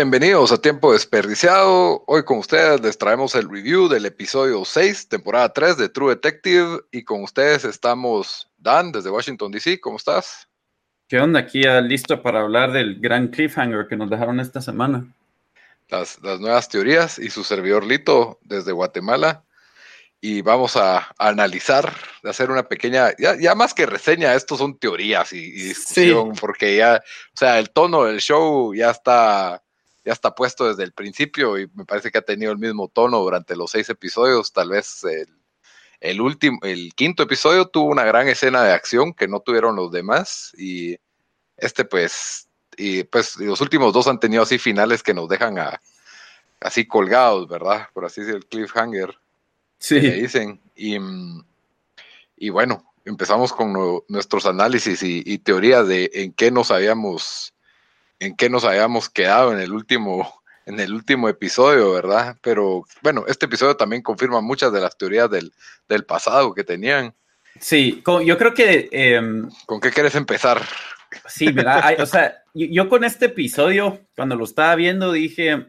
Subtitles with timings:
[0.00, 2.04] Bienvenidos a Tiempo Desperdiciado.
[2.06, 6.80] Hoy con ustedes les traemos el review del episodio 6, temporada 3 de True Detective.
[6.90, 9.78] Y con ustedes estamos Dan desde Washington, D.C.
[9.78, 10.48] ¿Cómo estás?
[11.06, 11.40] ¿Qué onda?
[11.40, 15.06] Aquí ya listo para hablar del gran cliffhanger que nos dejaron esta semana.
[15.90, 19.44] Las, las nuevas teorías y su servidor Lito desde Guatemala
[20.22, 21.92] y vamos a, analizar,
[22.24, 27.02] hacer una pequeña, ya, más que reseña, esto son teorías y, discusión, porque ya,
[27.34, 29.62] o sea, el tono del show ya está,
[30.04, 33.18] ya está puesto desde el principio y me parece que ha tenido el mismo tono
[33.18, 35.04] durante los seis episodios, tal vez
[36.00, 39.92] el, último, el quinto episodio tuvo una gran escena de acción que no tuvieron los
[39.92, 40.96] demás y
[41.56, 45.56] este pues, y pues los últimos dos han tenido así finales que nos dejan
[46.60, 47.88] así colgados, ¿verdad?
[47.92, 49.18] Por así decir, el cliffhanger.
[49.78, 49.98] Sí.
[49.98, 50.60] dicen.
[50.74, 50.96] Y,
[52.36, 57.54] y, bueno, empezamos con nuestros análisis y, teorías de en qué nos habíamos,
[58.20, 62.36] en qué nos habíamos quedado en el último, en el último episodio, ¿verdad?
[62.42, 65.52] Pero bueno, este episodio también confirma muchas de las teorías del,
[65.88, 67.14] del pasado que tenían.
[67.58, 68.88] Sí, yo creo que...
[68.92, 70.62] Em, ¿Con qué quieres empezar?
[71.26, 71.96] Sí, ¿verdad?
[71.98, 75.66] o sea, yo, con este episodio, cuando lo estaba viendo, dije,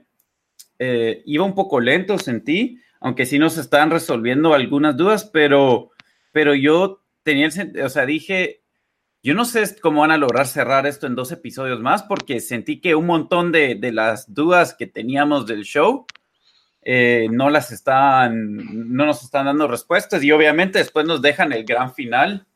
[0.77, 5.91] eh, iba un poco lento, sentí, aunque sí nos están resolviendo algunas dudas, pero,
[6.31, 8.61] pero yo tenía el, o sea, dije,
[9.23, 12.81] yo no sé cómo van a lograr cerrar esto en dos episodios más, porque sentí
[12.81, 16.05] que un montón de, de las dudas que teníamos del show
[16.83, 18.58] eh, no las están,
[18.95, 22.47] no nos están dando respuestas y obviamente después nos dejan el gran final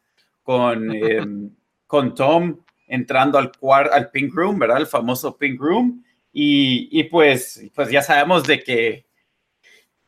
[0.41, 1.51] con, em,
[1.85, 3.51] con Tom entrando al,
[3.91, 4.77] al Pink Room, ¿verdad?
[4.77, 6.03] El famoso Pink Room.
[6.33, 9.05] Y, y pues, pues ya sabemos de que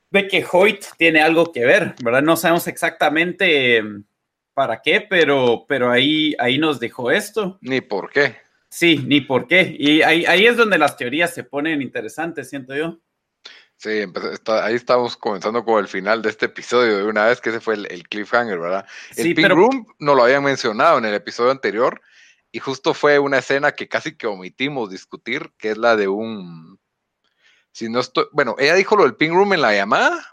[0.10, 2.22] de que Hoyt tiene algo que ver, ¿verdad?
[2.22, 4.04] No sabemos exactamente em,
[4.58, 7.60] para qué, pero, pero ahí, ahí nos dejó esto.
[7.62, 8.38] Ni por qué.
[8.72, 9.76] Sí, ni por qué.
[9.78, 12.98] Y ahí, ahí es donde las teorías se ponen interesantes, siento yo.
[13.76, 14.04] Sí,
[14.48, 17.76] ahí estamos comenzando con el final de este episodio de una vez que ese fue
[17.76, 18.88] el, cliffhanger, ¿verdad?
[19.16, 22.02] El sí, Pink Room no lo habían mencionado en el episodio anterior
[22.52, 26.80] y justo fue una escena que casi que omitimos discutir, que es la de un
[27.72, 30.28] si no estoy, bueno, ella dijo lo del ping room en la llamada.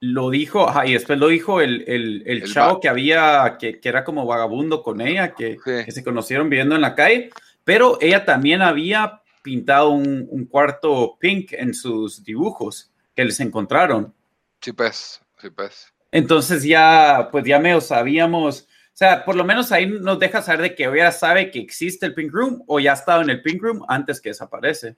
[0.00, 4.26] Lo dijo, ajá, y después lo dijo el, el, chavo que había, que, era como
[4.26, 7.30] vagabundo con ella, que, se conocieron viviendo en la calle,
[7.64, 14.14] pero ella también había pintado un, cuarto pink en sus dibujos que les encontraron.
[14.60, 15.92] Sí, pues, sí, pues.
[16.12, 20.62] Entonces ya, pues ya me sabíamos, o sea, por lo menos ahí nos deja saber
[20.62, 23.42] de que ella sabe que existe el pink room o ya ha estado en el
[23.42, 24.96] pink room antes que desaparece.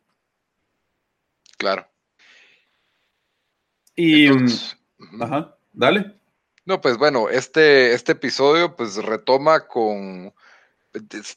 [1.56, 1.87] Claro.
[3.97, 4.28] Y,
[5.21, 6.21] ajá, dale.
[6.65, 10.33] No, pues bueno, este, este episodio pues retoma con,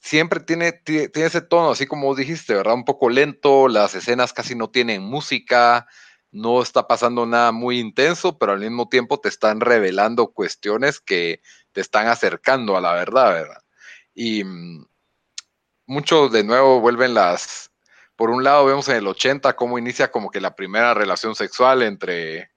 [0.02, 2.74] siempre tiene, tiene, ese tono, así como dijiste, ¿verdad?
[2.74, 5.88] Un poco lento, las escenas casi no tienen música,
[6.32, 11.42] no está pasando nada muy intenso, pero al mismo tiempo te están revelando cuestiones que
[11.72, 13.64] te están acercando a la verdad, ¿verdad?
[14.14, 14.86] Y mm,
[15.86, 17.72] mucho de nuevo vuelven las,
[18.16, 21.84] por un lado vemos en el 80 cómo inicia como que la primera relación sexual
[21.84, 22.53] entre,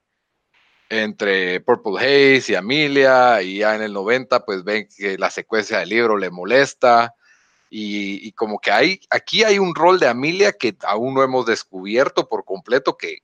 [0.88, 5.78] entre Purple Haze y Amelia, y ya en el 90 pues ven que la secuencia
[5.78, 7.14] del libro le molesta,
[7.68, 12.28] y, como que hay, aquí hay un rol de Amelia que aún no hemos descubierto
[12.28, 13.18] por completo, que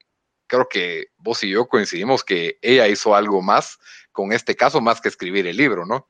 [0.46, 3.78] creo que vos y yo coincidimos que ella hizo algo más
[4.10, 6.08] con este caso, más que escribir el libro, ¿no?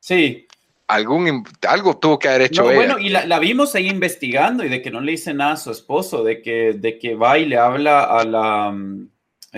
[0.00, 0.48] Sí,
[0.88, 4.90] algún algo tuvo que haber hecho Bueno, y la, vimos ahí investigando y de que
[4.90, 8.04] no le dice nada a su esposo, de que, de que va y le habla
[8.04, 9.08] a la, mm,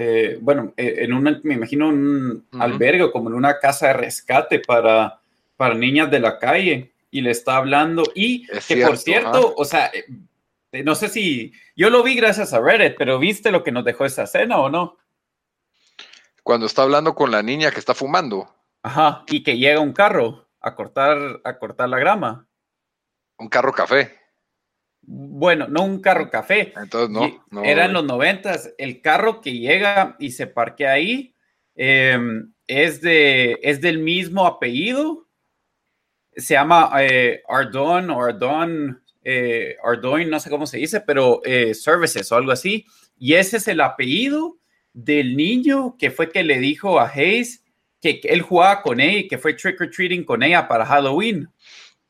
[0.00, 4.60] eh, bueno, eh, en un, me imagino un albergue como en una casa de rescate
[4.60, 5.18] para,
[5.56, 9.90] para niñas de la calle y le está hablando y que por cierto, o sea,
[9.92, 13.84] eh, no sé si yo lo vi gracias a Reddit, pero ¿viste lo que nos
[13.84, 14.98] dejó esa escena o no?
[16.44, 18.54] Cuando está hablando con la niña que está fumando.
[18.84, 22.46] Ajá, y que llega un carro a cortar, a cortar la grama.
[23.36, 24.16] Un carro café.
[25.20, 26.72] Bueno, no un carro café.
[26.76, 27.10] Entonces
[27.50, 27.64] no.
[27.64, 28.72] Era en los noventas.
[28.78, 31.34] El carro que llega y se parquea ahí
[31.74, 35.26] em, es, de, es del mismo apellido.
[36.36, 41.74] Se llama eh, Ardon o Ardon, eh, Ardoin, no sé cómo se dice, pero eh,
[41.74, 42.86] Services o algo así.
[43.18, 44.60] Y ese es el apellido
[44.92, 47.64] del niño que fue que le dijo a Hayes
[48.00, 51.48] que, él jugaba con ella y que fue trick or treating con ella para Halloween.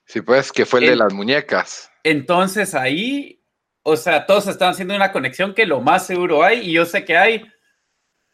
[0.05, 1.88] Sí, pues, que fue el de las muñecas.
[2.05, 3.43] Entonces ahí,
[3.83, 7.05] o sea, todos están haciendo una conexión que lo más seguro hay, y yo sé
[7.05, 7.45] que hay,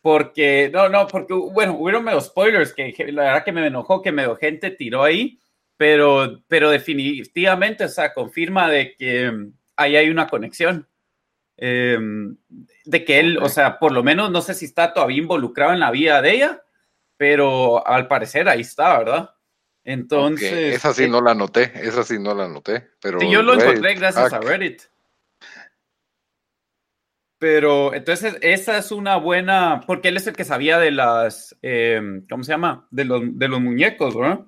[0.03, 4.13] porque, no, no, porque, bueno, hubieron medio spoilers, que la verdad que me enojó que
[4.13, 5.39] medio gente tiró ahí,
[5.77, 9.33] pero, pero definitivamente, o sea, confirma de que
[9.77, 10.89] ahí hay una conexión.
[11.57, 12.37] em,
[12.85, 15.81] de que él, o sea, por lo menos no sé si está todavía involucrado en
[15.81, 16.63] la vida de ella,
[17.17, 19.31] pero al parecer ahí está, ¿verdad?
[19.85, 20.75] Entonces.
[20.75, 22.91] Esa sí eh no la noté, esa sí no la noté.
[23.01, 24.83] Pero sí, yo lo encontré gracias a Reddit.
[27.39, 32.27] Pero entonces esa es una buena, porque él es el que sabía de las, em,
[32.29, 32.89] ¿cómo se llama?
[32.91, 34.47] De los, de los muñecos, ¿verdad?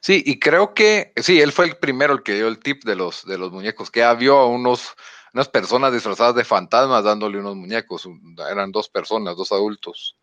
[0.00, 2.96] Sí, y creo que, sí, él fue el primero el que dio el tip de
[2.96, 4.94] los, de los muñecos, que vio a unos,
[5.34, 8.08] unas personas disfrazadas de fantasmas dándole unos muñecos,
[8.50, 10.16] eran dos personas, dos adultos.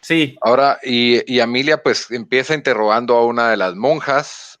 [0.00, 0.36] Sí.
[0.40, 4.58] Ahora, y, y Amelia pues empieza interrogando a una de las monjas,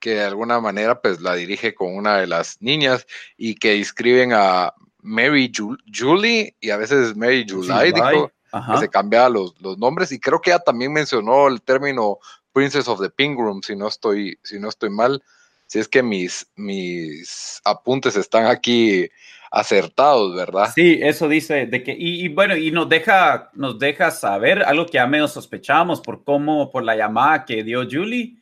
[0.00, 3.06] que de alguna manera pues la dirige con una de las niñas
[3.36, 9.28] y que inscriben a Mary Julie y a veces Mary July, dijo que se cambiaba
[9.28, 12.18] los, los, nombres y creo que ella también mencionó el término
[12.52, 15.22] Princess of the Pink Room, si no estoy, si no estoy mal.
[15.66, 19.08] Si es que mis, mis apuntes están aquí
[19.50, 20.70] acertados, ¿verdad?
[20.74, 24.94] Sí, eso dice de que, y, bueno, y nos deja, nos deja saber algo que
[24.94, 28.36] ya menos sospechamos por cómo, por la llamada que dio Julie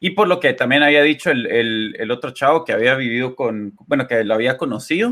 [0.00, 3.36] y por lo que también había dicho el, el, el otro chavo que había vivido
[3.36, 5.10] con, bueno, que lo había conocido.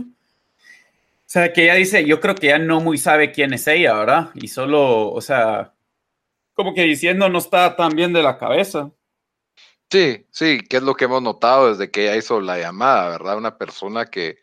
[1.29, 3.93] O sea, que ella dice, yo creo que ya no muy sabe quién es ella,
[3.93, 4.31] ¿verdad?
[4.35, 5.75] Y solo, o sea,
[6.55, 8.91] como que diciendo no está tan bien de la cabeza.
[9.91, 13.37] Sí, sí, que es lo que hemos notado desde que ella hizo la llamada, ¿verdad?
[13.37, 14.39] Una persona que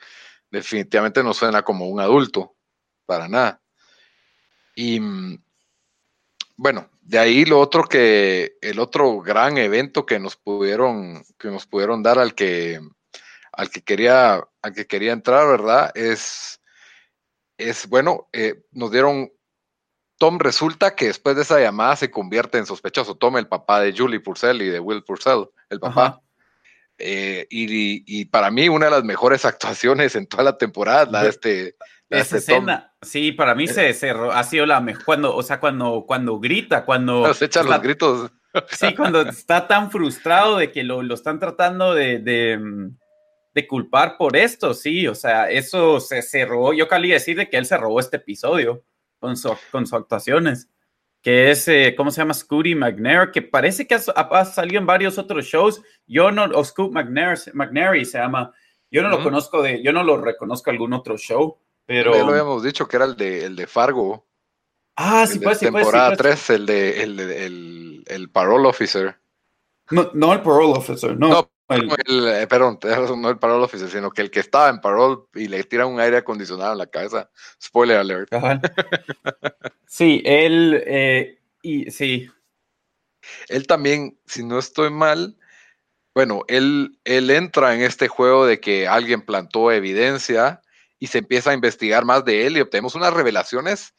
[0.58, 2.56] definitivamente no suena como un adulto,
[3.06, 3.62] para nada.
[4.76, 5.44] Y mm,
[6.58, 11.66] bueno, de ahí lo otro que, el otro gran evento que nos pudieron, que nos
[11.66, 12.80] pudieron dar al que,
[13.52, 15.92] al que quería, al que quería entrar, ¿verdad?
[15.96, 16.60] Es
[17.58, 19.32] es, bueno, eh, nos dieron,
[20.18, 23.16] Tom resulta que después de esa llamada se convierte en sospechoso.
[23.16, 26.22] Tom, el papá de Julie Purcell y de Will Purcell, el papá.
[26.98, 31.30] Eh, y, para mí una de las mejores actuaciones en toda la temporada, la de
[31.30, 31.76] este...
[32.10, 35.60] esa este escena, sí, para mí se, se, ha sido la mejor, cuando, o sea,
[35.60, 37.34] cuando, cuando grita, cuando...
[37.34, 38.32] Se echan los gritos.
[38.70, 42.58] Sí, cuando está tan frustrado de que lo, lo están tratando de, de
[43.56, 47.50] de culpar por esto, sí, o sea, eso se, se robó, yo quería decir de
[47.50, 48.84] que él se robó este episodio
[49.18, 50.68] con, su, con sus actuaciones,
[51.26, 52.36] que es, eh, ¿cómo se llama?
[52.36, 56.92] Scooty McNair, que parece que ha, salido en varios otros shows, yo no, o Scoot
[56.92, 58.54] McNair, McNary se llama,
[58.92, 62.14] yo no lo conozco de, yo no lo reconozco algún otro show, pero...
[62.14, 64.28] Ya lo habíamos dicho que era el de, el de Fargo.
[64.98, 69.18] Ah, sí, pues, sí, Temporada 3, el de, el, el, el, parole officer.
[69.90, 72.80] No, no el parole officer, no el, eh, perdón,
[73.20, 76.00] no el parole officer, sino que el que estaba en parole y le tira un
[76.00, 77.30] aire acondicionado en la cabeza.
[77.62, 78.30] Spoiler alert.
[79.88, 82.30] Sí, él, eh, y sí.
[83.48, 85.38] Él también, si no estoy mal,
[86.14, 90.62] bueno, él, él entra en este juego de que alguien plantó evidencia
[91.00, 93.94] y se empieza a investigar más de él y obtenemos unas revelaciones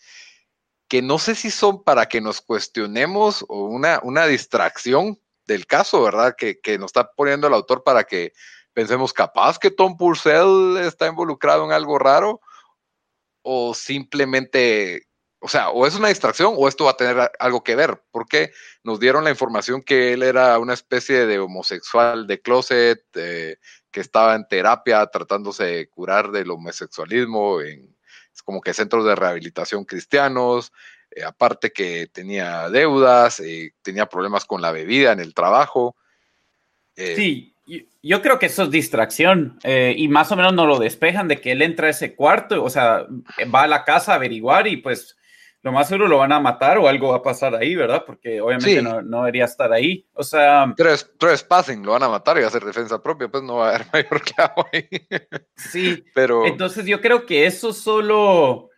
[0.89, 6.03] que no sé si son para que nos cuestionemos o una, una distracción del caso,
[6.03, 6.35] ¿verdad?
[6.37, 8.33] Que, nos está poniendo el autor para que
[8.73, 12.41] pensemos capaz que Tom Purcell está involucrado en algo raro
[13.43, 15.07] o simplemente,
[15.39, 18.53] o sea, o es una distracción o esto va a tener algo que ver, porque
[18.83, 24.35] nos dieron la información que él era una especie de homosexual de closet, que estaba
[24.35, 27.97] en terapia tratándose de curar del homosexualismo en
[28.45, 30.73] como que centros de rehabilitación cristianos,
[31.17, 35.97] eh, aparte que tenía deudas, eh, tenía problemas con la bebida en el trabajo.
[36.95, 37.55] Eh, sí,
[38.03, 41.53] yo creo que eso es distracción y más o menos no lo despejan de que
[41.53, 43.07] él entra a ese cuarto, o sea,
[43.53, 45.17] va a la casa a averiguar y pues
[45.63, 48.05] lo más seguro lo van a matar o algo va a pasar ahí, ¿verdad?
[48.07, 50.07] Porque obviamente no, no, debería estar ahí.
[50.13, 50.73] O sea...
[50.77, 53.57] Tres, tres passing, lo van a matar y va a hacer defensa propia, pues no
[53.57, 54.89] va a haber mayor clavo ahí.
[55.57, 56.47] Sí, pero...
[56.47, 58.69] Entonces yo creo que eso solo...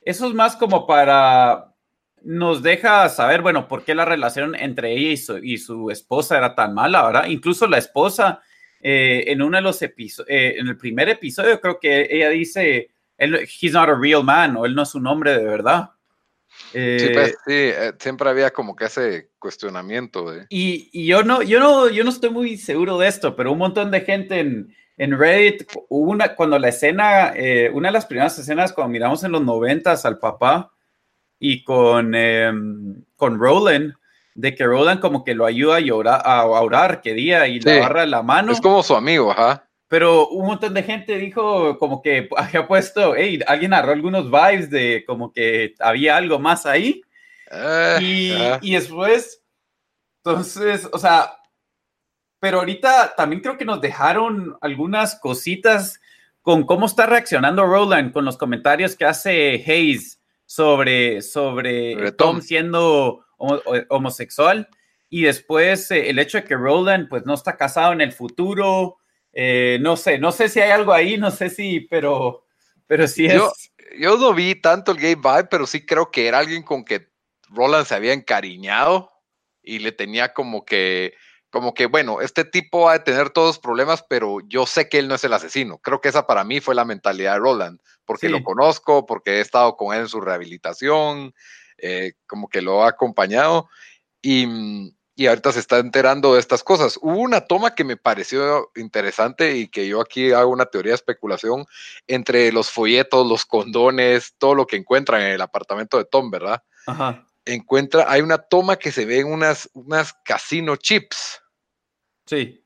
[0.00, 1.67] Eso es más como para
[2.22, 6.36] nos deja saber, bueno, por qué la relación entre ella y su, y su esposa
[6.36, 7.26] era tan mala, ¿verdad?
[7.26, 8.40] Incluso la esposa,
[8.80, 12.90] eh, en uno de los episodios, eh, en el primer episodio, creo que ella dice,
[13.16, 15.90] él, he's not a real man, o él no es un hombre de verdad.
[16.72, 20.32] sí, pues, eh, sí, siempre había como que ese cuestionamiento.
[20.48, 23.58] Y, y, yo, no, yo, no, yo no estoy muy seguro de esto, pero un
[23.58, 27.32] montón de gente en, en Reddit, una, cuando la escena,
[27.72, 30.72] una de las primeras escenas, cuando miramos en los noventas al papá,
[31.38, 33.94] y con, em, con Roland,
[34.34, 37.78] de que Roland como que lo ayuda a, llorar, a orar que día y le
[37.78, 38.52] agarra la mano.
[38.52, 39.68] Es como su amigo, ajá.
[39.88, 44.70] Pero un montón de gente dijo como que había puesto, hey, alguien agarró algunos vibes
[44.70, 47.02] de como que había algo más ahí.
[47.50, 47.98] Eh,
[48.62, 49.42] y, y después,
[50.22, 51.32] entonces, o sea,
[52.38, 56.00] pero ahorita también creo que nos dejaron algunas cositas
[56.42, 60.17] con cómo está reaccionando Roland con los comentarios que hace Hayes
[60.48, 62.40] sobre, sobre, Tom.
[62.40, 64.66] siendo homosexual
[65.10, 68.96] y después eh, el hecho de que Roland pues no está casado en el futuro,
[69.34, 72.46] eh, no sé, no sé si hay algo ahí, no sé si, pero,
[72.86, 73.34] pero sí es.
[73.34, 73.52] Yo,
[74.00, 77.10] yo no vi tanto el gay vibe, pero sí creo que era alguien con que
[77.50, 79.10] Roland se había encariñado
[79.62, 81.12] y le tenía como que,
[81.50, 84.98] como que, bueno, este tipo va a tener todos los problemas, pero yo sé que
[84.98, 85.76] él no es el asesino.
[85.76, 89.40] Creo que esa para mí fue la mentalidad de Roland, porque lo conozco, porque he
[89.40, 91.34] estado con él en su rehabilitación,
[91.76, 93.68] eh, como que lo ha acompañado.
[94.22, 96.98] Y, y ahorita se está enterando de estas cosas.
[97.02, 100.96] Hubo una toma que me pareció interesante y que yo aquí hago una teoría de
[100.96, 101.66] especulación
[102.06, 106.62] entre los folletos, los condones, todo lo que encuentran en el apartamento de Tom, ¿verdad?
[106.86, 107.26] Ajá.
[107.44, 111.42] Encuentra, hay una toma que se ve en unas, unas casino chips.
[112.24, 112.64] Sí.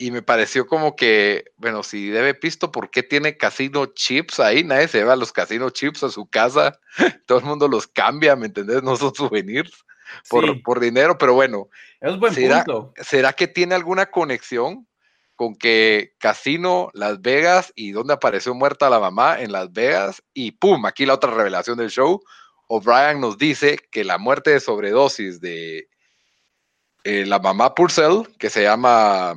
[0.00, 4.64] Y me pareció como que, bueno, si debe pisto, ¿por qué tiene casino chips ahí?
[4.64, 6.80] Nadie se lleva los casino chips a su casa.
[7.26, 8.82] Todo el mundo los cambia, ¿me entendés?
[8.82, 9.84] No son souvenirs
[10.30, 11.68] por, por dinero, pero bueno.
[12.00, 12.94] Es buen ¿será, punto.
[12.96, 14.88] ¿Será que tiene alguna conexión
[15.36, 20.22] con que Casino, Las Vegas y donde apareció muerta la mamá en Las Vegas?
[20.32, 22.22] Y pum, aquí la otra revelación del show.
[22.68, 25.90] O'Brien nos dice que la muerte de sobredosis de
[27.04, 29.34] eh, la mamá Purcell, que se llama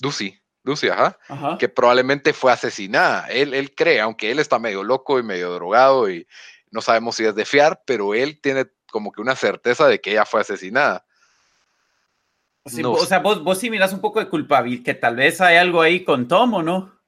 [0.00, 1.18] Lucy, Lucy, ajá,
[1.58, 3.26] que probablemente fue asesinada.
[3.28, 6.26] Él, él cree, aunque él está medio loco y medio drogado y
[6.70, 10.12] no sabemos si es de fiar, pero él tiene como que una certeza de que
[10.12, 11.04] ella fue asesinada.
[12.64, 15.80] O sea, vos, vos sí miras un poco de culpabilidad, que tal vez hay algo
[15.80, 17.00] ahí con Tom o no.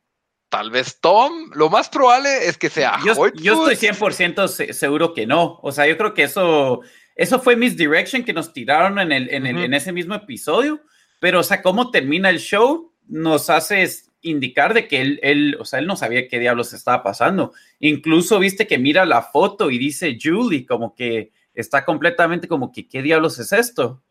[0.49, 5.27] Tal vez Tom, lo más probable es que sea Yo, yo estoy 100% seguro que
[5.27, 5.59] no.
[5.63, 6.81] O sea, yo creo que eso,
[7.17, 10.83] eso fue misdirection que nos tiraron en, el, en, el, en ese mismo episodio.
[11.23, 13.89] Pero, o sea, cómo termina el show nos hace
[14.23, 17.53] indicar de que él, él, o sea, él no sabía qué diablos estaba pasando.
[17.79, 22.89] Incluso viste que mira la foto y dice Julie, como que está completamente como que,
[22.89, 24.03] ¿qué diablos es esto?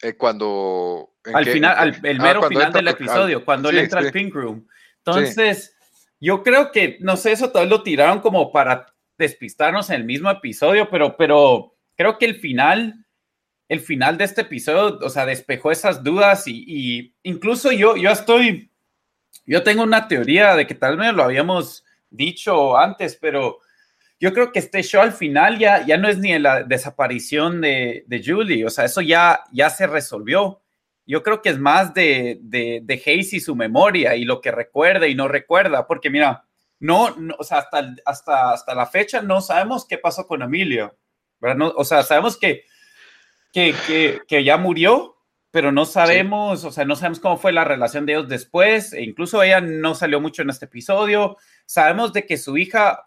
[0.00, 1.10] Eh, cuando...
[1.34, 4.68] Al final, el ah, mero final del episodio, cuando él entra al Pink Room.
[4.98, 5.76] Entonces,
[6.20, 10.30] yo creo que, no sé, eso tal lo tiraron como para despistarnos en el mismo
[10.30, 13.01] episodio, pero, pero creo que el final,
[13.72, 18.10] el final de este episodio, o sea, despejó esas dudas y, y incluso yo, yo
[18.10, 18.70] estoy,
[19.46, 23.60] yo tengo una teoría de que tal vez lo habíamos dicho antes, pero
[24.20, 28.04] yo creo que este show al final ya, ya no es ni la desaparición de,
[28.06, 30.60] de Julie, o sea, eso ya, ya se resolvió.
[31.06, 34.50] Yo creo que es más de, de, de Hayes y su memoria y lo que
[34.50, 36.44] recuerda y no recuerda, porque mira,
[36.78, 40.94] no, o sea, hasta, hasta, hasta la fecha no sabemos qué pasó con Emilio,
[41.40, 41.56] ¿verdad?
[41.56, 42.64] No, o sea, sabemos que,
[43.52, 45.16] que, que, que ya murió,
[45.50, 49.02] pero no sabemos, o sea, no sabemos cómo fue la relación de ellos después, e
[49.02, 51.36] incluso ella no salió mucho en este episodio.
[51.66, 53.04] Sabemos de que su hija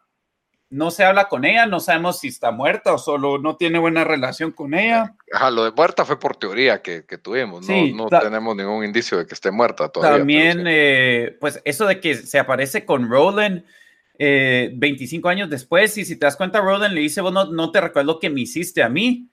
[0.70, 4.04] no se habla con ella, no sabemos si está muerta o solo no tiene buena
[4.04, 5.16] relación con ella.
[5.32, 9.26] Ajá, lo de muerta fue por teoría que, tuvimos, no, no tenemos ningún indicio de
[9.26, 10.18] que esté muerta todavía.
[10.18, 13.64] También, eh, pues eso de que se aparece con Roland
[14.18, 17.82] 25 eh, años después, y si te das cuenta, Roland le dice, bueno, no, te
[17.82, 19.30] recuerdo que me hiciste a mí.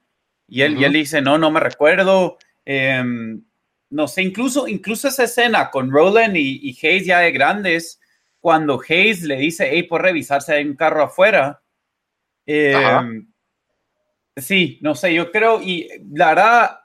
[0.47, 2.37] Y él, y él dice, no, no me recuerdo.
[2.65, 3.43] Em,
[3.89, 7.99] no sé, incluso, incluso esa escena con Roland y, y Hayes ya de grandes,
[8.39, 11.61] cuando Hayes le dice, hey, por revisarse hay un carro afuera.
[12.45, 13.31] Em,
[14.35, 16.79] sí, no sé, yo creo, y la verdad,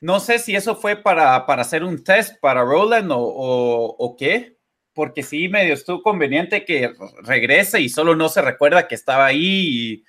[0.00, 4.58] no sé si eso fue para, para hacer un test para Roland o, o, qué,
[4.92, 10.04] porque sí, medio estuvo conveniente que regrese y solo no se recuerda que estaba ahí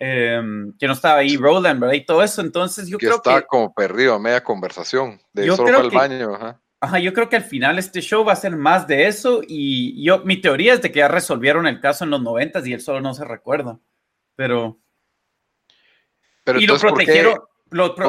[0.00, 1.94] em, que no estaba ahí Roland, ¿verdad?
[1.94, 3.30] Y todo eso, entonces yo creo que...
[3.30, 6.60] Está como perdido a media conversación, de solo fue al baño, ajá.
[6.82, 10.02] Ajá, yo creo que al final este show va a ser más de eso y
[10.02, 12.80] yo, mi teoría es de que ya resolvieron el caso en los noventas y él
[12.80, 13.78] solo no se recuerda,
[14.34, 14.80] pero...
[16.42, 17.38] pero y lo protegieron,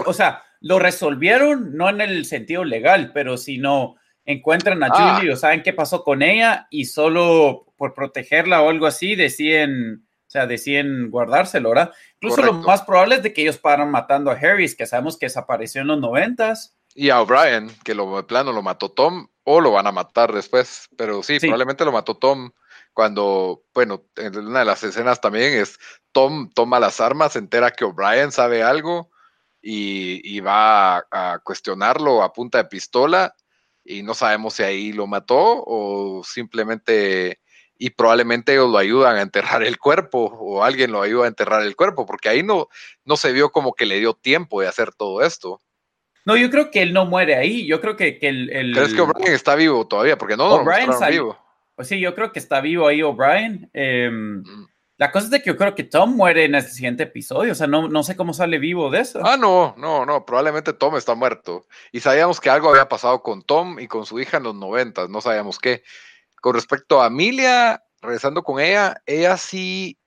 [0.05, 5.15] o sea, lo resolvieron no en el sentido legal, pero si no encuentran a ah.
[5.17, 10.07] Julie o saben qué pasó con ella y solo por protegerla o algo así deciden,
[10.31, 11.91] o sea, deciden guardárselo, ¿verdad?
[12.21, 15.25] Incluso lo más probable es de que ellos paran matando a Harris, que sabemos que
[15.25, 19.59] desapareció en los noventas y a O'Brien, que lo de plano lo mató Tom, o
[19.59, 20.87] lo van a matar después.
[20.97, 22.51] Pero sí, probablemente lo mató Tom
[22.93, 25.77] cuando, bueno, en una de las escenas también es
[26.13, 29.11] Tom toma las armas, se entera que O'Brien sabe algo
[29.61, 33.35] y, va a, cuestionarlo a punta de pistola
[33.83, 37.40] y no sabemos si ahí lo mató o simplemente
[37.83, 41.63] y probablemente ellos lo ayudan a enterrar el cuerpo o alguien lo ayuda a enterrar
[41.63, 42.69] el cuerpo porque ahí no,
[43.05, 45.59] no se vio como que le dio tiempo de hacer todo esto.
[46.23, 47.65] No, yo creo que él no muere ahí.
[47.65, 50.15] Yo creo que, que el, el, ¿Crees que O'Brien está vivo todavía?
[50.15, 51.35] Porque no, no O'Brien está vivo.
[51.75, 53.67] Pues sí, yo creo que está vivo ahí O'Brien.
[53.73, 54.67] Em, mm.
[54.97, 57.53] La cosa es de que yo creo que Tom muere en el siguiente episodio.
[57.53, 59.21] O sea, no, no sé cómo sale vivo de eso.
[59.23, 60.23] Ah, no, no, no.
[60.23, 61.65] Probablemente Tom está muerto.
[61.91, 65.09] Y sabíamos que algo había pasado con Tom y con su hija en los noventas.
[65.09, 65.81] No sabíamos qué.
[66.41, 69.97] Con respecto a Amelia, regresando con ella, ella sí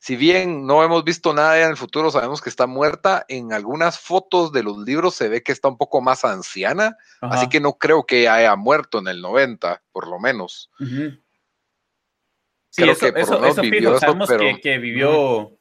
[0.00, 3.24] si bien no hemos visto nada en el futuro, sabemos que está muerta.
[3.28, 7.48] En algunas fotos de los libros se ve que está un poco más anciana, así
[7.48, 10.70] que no creo que haya muerto en el 90, por lo menos.
[12.70, 14.30] Sí, eso, que eso, vivió sabemos
[14.62, 15.52] que, vivió.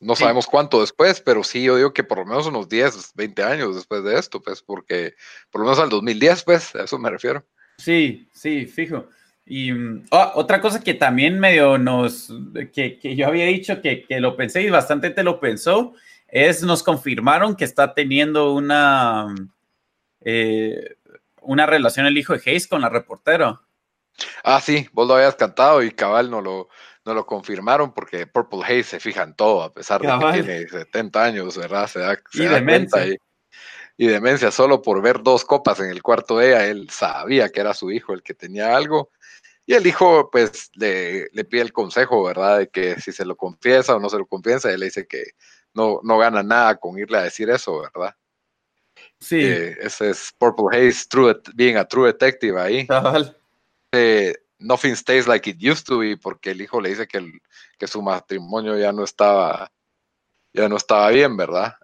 [0.00, 3.42] No sabemos cuánto después, pero sí, yo digo que por lo menos unos 10, 20
[3.44, 5.14] años después de esto, pues, porque
[5.50, 7.46] por lo menos al 2010, pues, a eso me refiero.
[7.78, 9.08] Sí, sí, fijo.
[9.44, 12.32] Y mm, ah, otra cosa que también medio nos,
[12.72, 15.94] que, yo había dicho que, lo pensé y bastante te lo pensó,
[16.28, 19.34] es nos confirmaron que está teniendo una,
[20.20, 20.96] eh,
[21.42, 23.60] una relación el hijo de Hayes con la reportera.
[24.44, 26.68] Ah, sí, vos lo habías cantado y cabal no lo,
[27.04, 30.68] no lo confirmaron porque Purple Hayes se fija en todo, a pesar de que tiene
[30.68, 31.86] 70 años, ¿verdad?
[31.88, 33.06] Se da, y demencia.
[33.06, 33.16] Y,
[33.96, 37.60] y, demencia solo por ver dos copas en el cuarto de ella, él sabía que
[37.60, 39.10] era su hijo el que tenía algo
[39.64, 42.58] y el hijo, pues, le, pide el consejo, ¿verdad?
[42.58, 45.24] De que si se lo confiesa o no se lo confiesa, él le dice que
[45.72, 48.14] no, no gana nada con irle a decir eso, ¿verdad?
[49.20, 49.40] Sí.
[49.40, 52.86] Eh, ese es Purple Haze, true, being a true detective ahí.
[53.94, 57.20] Eh, nothing stays like it used to be, porque el hijo le dice que,
[57.78, 59.70] que su matrimonio ya no estaba,
[60.54, 61.74] ya no estaba bien, ¿verdad?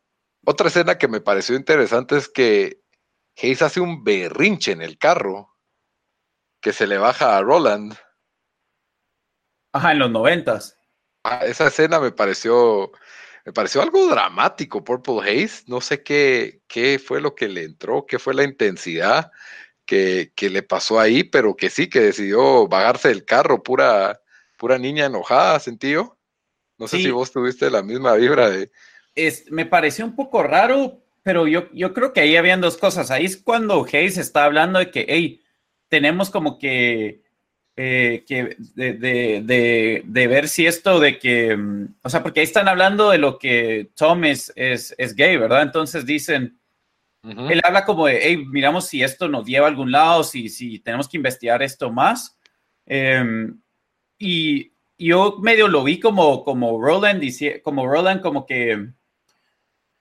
[0.51, 2.81] Otra escena que me pareció interesante es que
[3.37, 5.55] Hayes hace un berrinche en el carro
[6.63, 7.95] que se le baja a Roland.
[9.75, 10.79] Ajá, en los noventas.
[11.23, 12.93] Ah, esa escena me pareció,
[13.45, 15.65] me pareció algo dramático, Purple Haze.
[15.67, 19.31] No sé qué, qué fue lo que le entró, qué fue la intensidad
[19.85, 24.23] que, le pasó ahí, pero que sí, que decidió bajarse del carro, pura,
[24.57, 26.19] pura niña enojada, sentido.
[26.79, 28.71] No sé si vos tuviste la misma vibra de.
[29.27, 33.11] Es, me pareció un poco raro, pero yo, yo creo que ahí habían dos cosas.
[33.11, 35.41] Ahí es cuando Hayes está hablando de que, hey,
[35.89, 37.23] tenemos como que,
[37.77, 43.11] eh, que de, ver si esto de que, mm, o sea, porque ahí están hablando
[43.11, 45.63] de lo que Tom es, es, gay, ¿verdad?
[45.63, 46.59] Entonces dicen,
[47.25, 50.79] él habla como de, hey, miramos si esto nos lleva a algún lado, si, si
[50.79, 52.39] tenemos que investigar esto más.
[52.87, 53.61] Em,
[54.19, 57.23] y yo medio lo vi como, como Roland,
[57.63, 58.89] como Roland, como que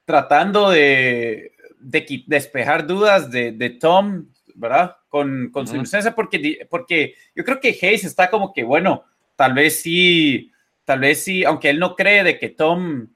[0.07, 4.97] tratando de, de despejar dudas de, de Tom ¿verdad?
[5.07, 9.53] Con, con su inocencia, porque, porque yo creo que Hayes está como que, bueno, tal
[9.53, 10.51] vez sí,
[10.83, 13.07] tal vez sí, aunque él no cree de que Tom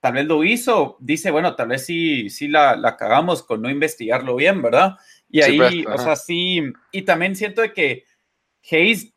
[0.00, 3.70] tal vez lo hizo, dice, bueno, tal vez sí, sí la, la cagamos con no
[3.70, 4.98] investigarlo bien, ¿verdad?
[5.30, 8.04] Y ahí, pues, o sea, sí, y también siento de que
[8.70, 9.14] Hayes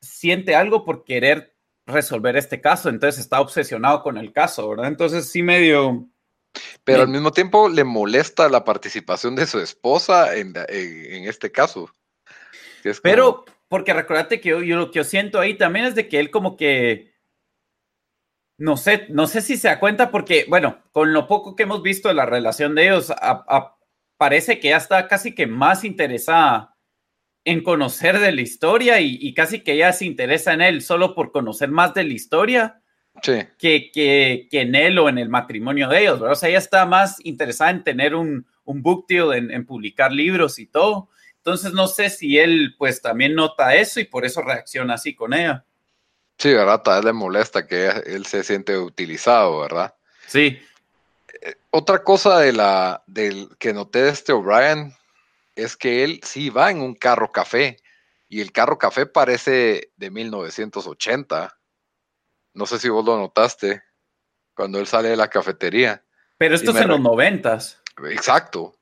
[0.00, 1.52] siente algo por querer
[1.84, 4.86] resolver este caso, entonces está obsesionado con el caso, ¿verdad?
[4.86, 6.06] Entonces sí medio,
[6.84, 10.54] pero al mismo tiempo le molesta la participación de su esposa en,
[11.26, 11.94] este caso.
[13.02, 16.30] Pero, porque recordate que yo, lo que yo siento ahí también es de que él
[16.30, 17.14] como que,
[18.58, 21.82] no sé, no sé si se da cuenta porque, bueno, con lo poco que hemos
[21.82, 23.12] visto de la relación de ellos,
[24.16, 26.76] parece que ya está casi que más interesada
[27.44, 31.14] en conocer de la historia y, y, casi que ella se interesa en él solo
[31.14, 32.81] por conocer más de la historia
[33.20, 36.32] que, que, que, en él o en el matrimonio de ellos, ¿verdad?
[36.32, 40.58] O sea, ella está más interesada en tener un, un book deal, en, publicar libros
[40.58, 41.08] y todo.
[41.36, 45.34] Entonces, no sé si él, pues, también nota eso y por eso reacciona así con
[45.34, 45.64] ella.
[46.38, 46.82] Sí, ¿verdad?
[46.82, 49.94] Tal vez le molesta que él se siente utilizado, ¿verdad?
[50.26, 50.58] Sí.
[51.42, 54.94] Eh, otra cosa de la, del que noté de este O'Brien
[55.54, 57.76] es que él sí va en un carro café
[58.28, 61.54] y el carro café parece de 1980
[62.54, 63.82] no sé si vos lo notaste
[64.54, 66.04] cuando él sale de la cafetería.
[66.38, 67.80] Pero esto es en los noventas.
[68.10, 68.74] Exacto.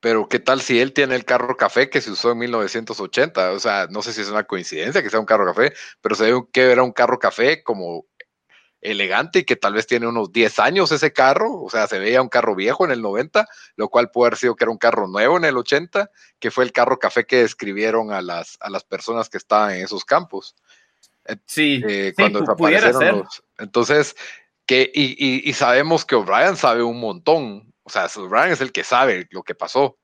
[0.00, 3.52] Pero qué tal si él tiene el carro café que se usó en 1980?
[3.52, 6.32] O sea, no sé si es una coincidencia que sea un carro café, pero se
[6.32, 8.06] ve que era un carro café como
[8.82, 12.20] elegante y que tal vez tiene unos 10 años ese carro, o sea, se veía
[12.20, 15.06] un carro viejo en el 90, lo cual puede haber sido que era un carro
[15.06, 18.82] nuevo en el 80, que fue el carro café que describieron a las, a las
[18.82, 20.56] personas que estaban en esos campos.
[21.26, 23.24] Eh, sí, eh, cuando desaparecieron
[23.58, 24.16] entonces,
[24.66, 27.72] que, y, sabemos que O'Brien sabe un montón.
[27.84, 29.98] O sea, O'Brien es el que sabe lo que pasó.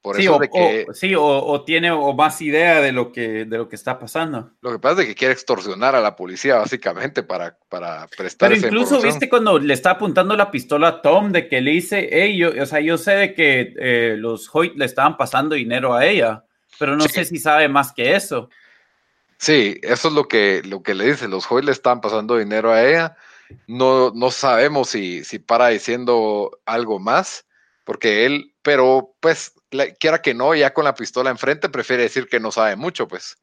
[0.00, 2.90] Por sí, eso o, de que, o- sí, o, o tiene o más idea de
[2.90, 4.50] lo que, de lo que está pasando.
[4.60, 8.66] lo que pasa es que quiere extorsionar a la policía básicamente para, para prestar Pero
[8.66, 12.36] incluso viste cuando le está apuntando la pistola a Tom de que le dice, hey,
[12.36, 16.04] yo, o sea, yo sé de que eh, los Hoyt le estaban pasando dinero a
[16.04, 16.44] ella,
[16.80, 17.10] pero no Sí.
[17.14, 18.50] sé si sabe más que eso.
[19.42, 21.26] Sí, eso es lo que, lo que le dice.
[21.26, 23.16] Los Hoy le están pasando dinero a ella.
[23.66, 27.44] No, no sabemos si, si para diciendo algo más,
[27.84, 29.52] porque él, pero pues,
[29.98, 33.36] quiera que no, ya con la pistola enfrente, prefiere decir que no sabe mucho, pues.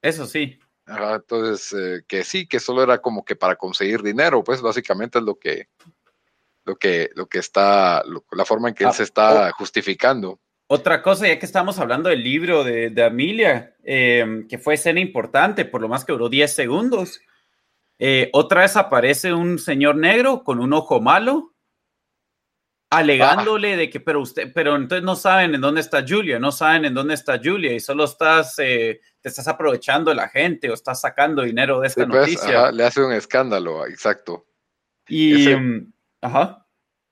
[0.00, 0.58] Eso sí.
[0.86, 5.18] Ajá, entonces, eh, que sí, que solo era como que para conseguir dinero, pues básicamente
[5.18, 5.68] es lo que,
[6.64, 10.40] lo que, lo que está, lo- la forma en que él Ah, se está justificando.
[10.74, 15.00] Otra cosa, ya que estamos hablando del libro de, de Amelia, eh, que fue escena
[15.00, 17.20] importante, por lo más que duró 10 segundos.
[17.98, 21.52] eh, otra vez aparece un señor negro con un ojo malo,
[22.90, 26.84] alegándole de que, pero usted, pero entonces no saben en dónde está Julia, no saben
[26.86, 30.74] en dónde está Julia y solo estás, eh, te estás aprovechando de la gente o
[30.74, 32.60] estás sacando dinero de esta Sí, pues, noticia.
[32.60, 34.46] ajá, le hace un escándalo, exacto.
[35.06, 36.61] y, ese- mm, ajá.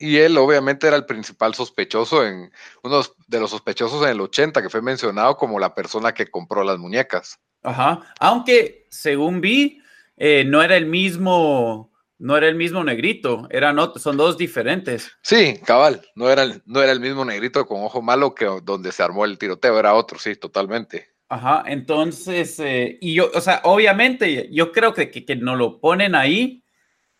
[0.00, 2.50] Y él obviamente era el principal sospechoso en
[2.82, 6.64] uno de los sospechosos en el 80 que fue mencionado como la persona que compró
[6.64, 7.38] las muñecas.
[7.62, 8.00] Ajá.
[8.18, 9.82] Aunque, según vi,
[10.16, 15.12] eh, no era el mismo, no era el mismo negrito, eran ot- son dos diferentes.
[15.22, 18.92] Sí, cabal, no era el, no era el mismo negrito con ojo malo que donde
[18.92, 21.10] se armó el tiroteo, era otro, sí, totalmente.
[21.28, 21.62] Ajá.
[21.66, 26.14] Entonces, eh, y yo, o sea, obviamente, yo creo que, que, que nos lo ponen
[26.14, 26.64] ahí,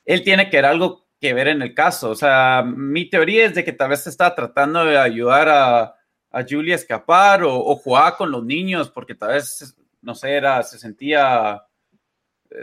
[0.06, 2.10] él tiene que ver algo que ver en el caso.
[2.10, 5.94] O sea, mi teoría es de que tal vez se está tratando de ayudar a,
[6.30, 10.32] a Julia a escapar o, o jugaba con los niños porque tal vez, no sé,
[10.34, 11.62] era, se sentía...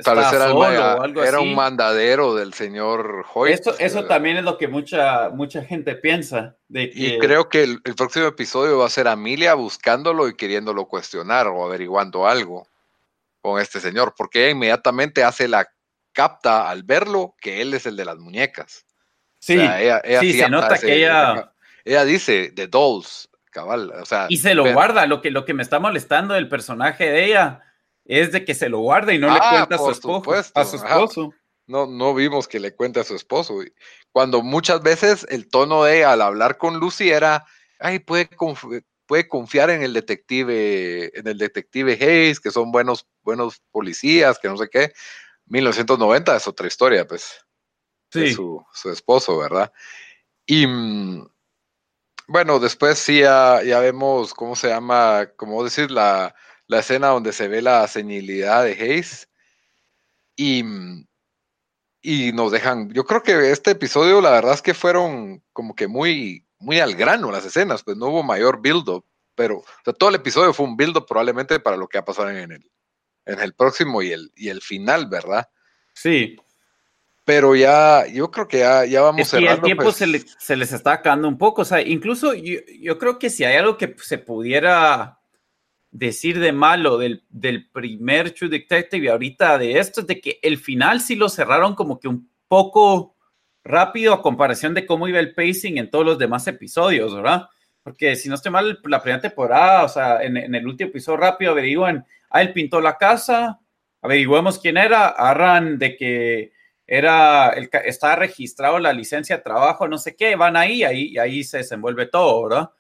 [0.04, 1.48] Tal vez era, solo ma- o algo era así.
[1.48, 3.54] un mandadero del señor Hoyt.
[3.54, 6.58] Eso, eso eh, también es lo que mucha, mucha gente piensa.
[6.68, 10.36] De que, Y creo que el, el próximo episodio va a ser Amelia buscándolo y
[10.36, 12.68] queriéndolo cuestionar o averiguando algo
[13.40, 15.66] con este señor, porque ella inmediatamente hace la
[16.18, 18.88] capta al verlo que él es el de las muñecas.
[19.38, 21.54] sí, O sea, ella, ella sí, sí se nota ese- que ella...
[21.86, 23.92] ella dice The Dolls, cabal.
[23.92, 25.06] O sea, Y se lo guarda.
[25.06, 27.62] Lo que, lo que me está molestando del personaje de ella
[28.04, 30.18] es de que se lo guarda y no le Ah, cuenta a su esposo.
[30.18, 30.88] supuesto, A su ajá.
[30.88, 31.34] esposo.
[31.68, 33.60] No, no vimos que le cuente a su esposo.
[34.12, 37.46] Cuando muchas veces el tono de ella al hablar con Lucy era,
[37.80, 43.06] ay, puede, conf- puede confiar en el detective, en el detective Hayes, que son buenos,
[43.22, 44.94] buenos policías, que no sé qué.
[45.48, 47.44] 1990 es otra historia, pues,
[48.12, 48.34] Sí.
[48.34, 49.72] su, su esposo, ¿verdad?
[50.46, 51.28] Y mm,
[52.28, 55.30] bueno, después sí ya, ya vemos, ¿cómo se llama?
[55.36, 56.34] Como decir, la,
[56.68, 59.30] la escena donde se ve la senilidad de Hayes.
[60.38, 61.08] Y, mm,
[62.02, 65.88] y nos dejan, yo creo que este episodio la verdad es que fueron como que
[65.88, 69.06] muy, muy al grano las escenas, pues no hubo mayor build-up,
[69.36, 72.06] pero o sea, todo el episodio fue un build-up probablemente para lo que va a
[72.06, 72.72] pasar en el,
[73.28, 75.48] en el próximo y el, y el final, ¿verdad?
[75.94, 76.38] Sí.
[77.26, 79.66] Pero ya, yo creo que ya, ya vamos Es que ya el cerrando.
[79.66, 79.96] tiempo pues.
[79.98, 81.64] se, le- se les está acabando un poco.
[81.64, 85.20] O sea, incluso yo, yo creo que si hay algo que se pudiera
[85.92, 90.40] decir de malo del, del primer True Detective y ahorita de esto, es de que
[90.42, 93.16] el final sí lo cerraron como que un poco
[93.64, 97.48] rápido a comparación de cómo iba el pacing en todos los demás episodios, ¿verdad?
[97.88, 101.20] Porque si no estoy mal, la primera temporada, o sea, en, en el último episodio
[101.20, 103.62] rápido averiguan, ah, él pintó la casa,
[104.02, 106.52] averiguamos quién era, agarran de que
[106.86, 111.18] era, el, estaba registrado la licencia de trabajo, no sé qué, van ahí, ahí, y
[111.18, 112.72] ahí se desenvuelve todo, ¿verdad?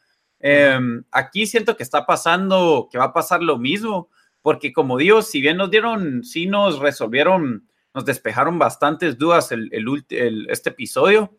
[0.41, 0.77] Eh,
[1.11, 4.09] aquí siento que está pasando, que va a pasar lo mismo,
[4.41, 9.69] porque como digo, si bien nos dieron, sí nos resolvieron, nos despejaron bastantes dudas el,
[9.71, 11.33] el el- este episodio,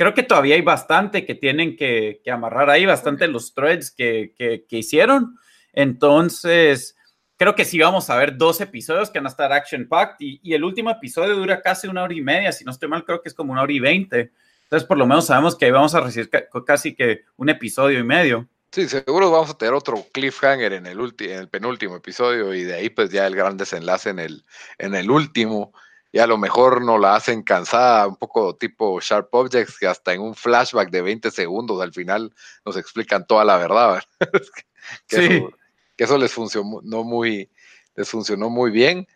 [0.00, 4.32] creo que todavía hay bastante que tienen que, que amarrar ahí, bastante los threads que,
[4.34, 5.36] que, que hicieron,
[5.74, 6.96] entonces
[7.36, 10.40] creo que sí vamos a ver dos episodios que van a estar action packed y,
[10.42, 13.20] y el último episodio dura casi una hora y media, si no estoy mal, creo
[13.20, 14.32] que es como una hora y veinte.
[14.62, 17.98] Entonces, por lo menos sabemos que ahí vamos a recibir ca- casi que un episodio
[17.98, 18.48] y medio.
[18.72, 22.62] Sí, seguro vamos a tener otro cliffhanger en el, ulti- en el penúltimo episodio y
[22.62, 24.44] de ahí pues ya el gran desenlace en el,
[24.78, 25.74] en el último.
[26.12, 30.12] Y a lo mejor nos la hacen cansada, un poco tipo Sharp Objects, que hasta
[30.12, 34.02] en un flashback de 20 segundos al final nos explican toda la verdad.
[35.08, 35.24] que, Sí.
[35.36, 35.50] eso,
[35.96, 37.50] que eso les funcionó no muy,
[37.94, 39.06] les funcionó muy bien.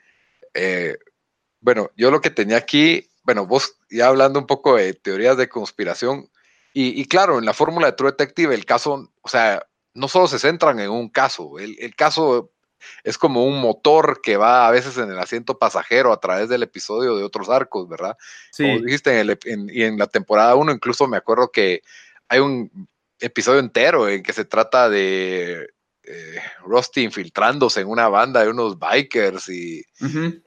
[0.54, 0.96] Eh,
[1.60, 5.48] bueno, yo lo que tenía aquí, bueno, vos ya hablando un poco de teorías de
[5.48, 6.30] conspiración,
[6.72, 10.26] y, y claro, en la fórmula de True Detective, el caso, o sea, no solo
[10.28, 12.52] se centran en un caso, el, el caso
[13.02, 16.62] es como un motor que va a veces en el asiento pasajero a través del
[16.62, 18.16] episodio de otros arcos, ¿verdad?
[18.50, 21.82] Sí, Como dijiste, en el en- y en la temporada 1 incluso me acuerdo que
[22.28, 22.88] hay un,
[23.20, 25.68] episodio entero en que se trata de
[26.06, 29.82] eh, Rusty infiltrándose en una banda de unos bikers y,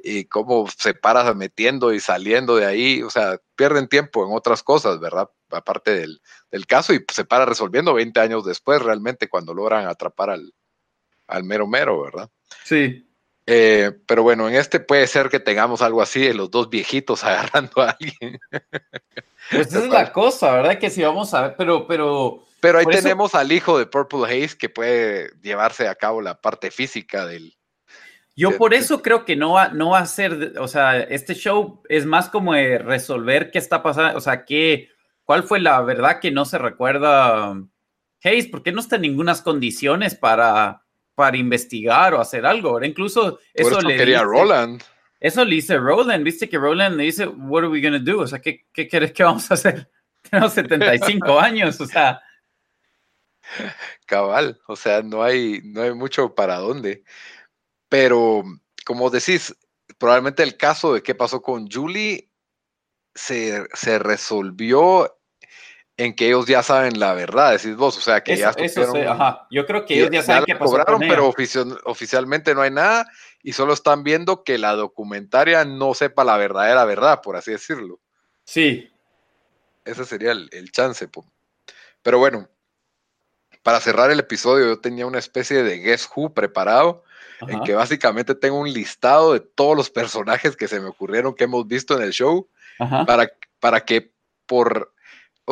[0.04, 3.02] y cómo se para metiendo y saliendo de ahí.
[3.02, 5.30] O sea, pierden tiempo en otras cosas, ¿verdad?
[5.50, 6.22] Aparte del,
[6.68, 10.54] caso y se para resolviendo 20 años después realmente cuando logran atrapar al,
[11.28, 12.30] al mero mero, ¿verdad?
[12.64, 13.08] Sí.
[13.50, 17.24] Eh, pero bueno, en este puede ser que tengamos algo así de los dos viejitos
[17.24, 18.40] agarrando a alguien.
[19.50, 20.78] Pues esa es la cosa, ¿verdad?
[20.78, 22.44] Que si vamos a ver, pero, pero.
[22.60, 26.72] Pero ahí tenemos al hijo de Purple Haze que puede llevarse a cabo la parte
[26.72, 27.54] física del.
[28.36, 31.82] Yo por eso creo que no va, no va a ser, o sea, este show
[31.90, 34.90] es más como de resolver qué está pasando, o sea, qué,
[35.24, 37.56] cuál fue la verdad que no se recuerda
[38.24, 40.84] Hayes, porque no está en ninguna condiciones para,
[41.18, 42.80] para investigar o hacer algo.
[42.84, 44.84] Incluso eso, le quería Roland.
[45.20, 48.20] Eso le dice Roland, viste que Roland le dice, what are we gonna do?
[48.20, 49.90] O sea, ¿qué, qué quieres que vamos a hacer?
[50.30, 52.22] Tenemos 75 años, o sea.
[54.06, 57.04] Cabal, o sea, no hay, no hay mucho para dónde.
[57.90, 58.44] Pero,
[58.86, 59.58] como decís,
[59.98, 62.30] probablemente el caso de qué pasó con Julie
[63.16, 65.17] se, se resolvió
[65.98, 69.48] en que ellos ya saben la verdad, decís vos, o sea, que ya eso ajá.
[69.50, 71.34] Yo creo que ellos ya saben qué pasó cobraron, pero
[71.86, 73.10] oficialmente no hay nada
[73.42, 78.00] y solo están viendo que la documentaria no sepa la verdadera verdad, por así decirlo.
[78.46, 78.92] Sí.
[79.86, 81.10] Ese sería el, chance.
[82.04, 82.48] Pero bueno,
[83.64, 87.04] para cerrar el episodio, yo tenía una especie de Guess Who preparado,
[87.48, 91.46] en que básicamente tengo un listado de todos los personajes que se me ocurrieron que
[91.46, 94.12] hemos visto en el show, para, para que
[94.46, 94.94] por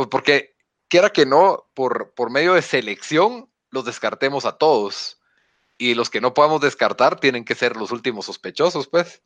[0.10, 0.55] porque
[0.88, 5.19] quiera que no, por, por medio de selección, los descartemos a todos.
[5.77, 9.21] Y los que no podamos descartar tienen que ser los últimos sospechosos, pues.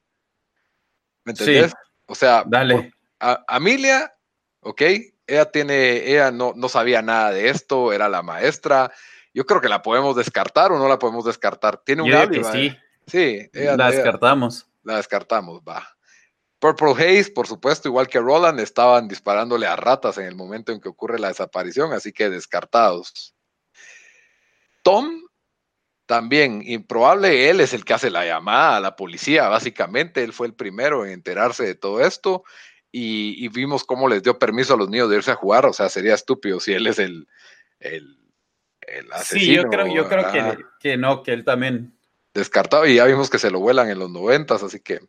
[1.25, 1.73] ¿Me entendés?
[2.07, 2.91] O sea, Dale.
[3.19, 4.15] Amelia,
[4.61, 4.81] ok,
[5.27, 8.91] ella tiene, ella no, no sabía nada de esto, era la maestra.
[9.33, 11.81] Yo creo que la podemos descartar o no la podemos descartar.
[11.85, 12.75] Tiene un Yo sí.
[13.05, 14.67] Sí, la descartamos.
[14.83, 15.87] la descartamos, va.
[16.59, 20.81] Purple Haze, por supuesto, igual que Roland, estaban disparándole a ratas en el momento en
[20.81, 23.33] que ocurre la desaparición, así que descartados.
[24.83, 25.23] Tom,
[26.05, 30.47] también, improbable, él es el que hace la llamada a la policía, básicamente, él fue
[30.47, 32.43] el primero en enterarse de todo esto
[32.91, 35.87] y, vimos cómo les dio permiso a los niños de irse a jugar, o sea,
[35.87, 37.27] sería estúpido si él es el,
[37.79, 38.17] el,
[39.13, 39.41] asesino.
[39.41, 41.95] Sí, yo creo, yo creo que, que no, que él también.
[42.33, 44.99] Descartado y ya vimos que se lo vuelan en los noventas, así que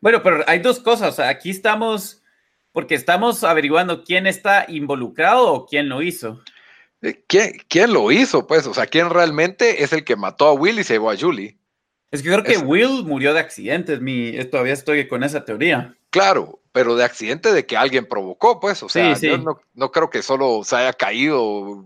[0.00, 1.18] bueno, pero hay dos cosas.
[1.18, 2.22] Aquí estamos,
[2.72, 6.42] porque estamos averiguando quién está involucrado o quién lo hizo.
[7.02, 8.46] Eh, ¿Quién, ¿Quién lo hizo?
[8.46, 11.16] Pues, o sea, ¿quién realmente es el que mató a Will y se llevó a
[11.16, 11.58] Julie?
[12.12, 14.00] Es que creo que Will murió de accidentes.
[14.00, 15.96] Mi, todavía estoy con esa teoría.
[16.10, 18.82] Claro, pero de accidente de que alguien provocó, pues.
[18.82, 19.38] O sea, yo
[19.74, 21.84] no, creo que solo se haya caído.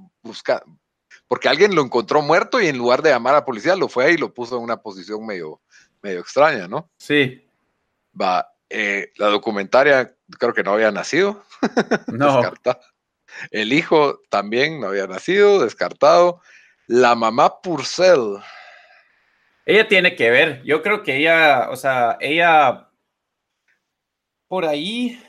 [1.29, 4.13] Porque alguien lo encontró muerto y en lugar de llamar a la policía lo fue
[4.13, 5.61] y lo puso en una posición medio,
[6.03, 6.91] medio extraña, ¿no?
[6.99, 7.46] Sí.
[8.21, 11.45] Va, eh, la documentaria creo que no había nacido.
[12.09, 12.43] No.
[13.51, 16.41] El hijo también no había nacido, descartado.
[16.87, 18.39] La mamá Purcell.
[19.67, 20.63] Ella tiene que ver.
[20.63, 22.89] Yo creo que ella, o sea, ella
[24.49, 25.21] por ahí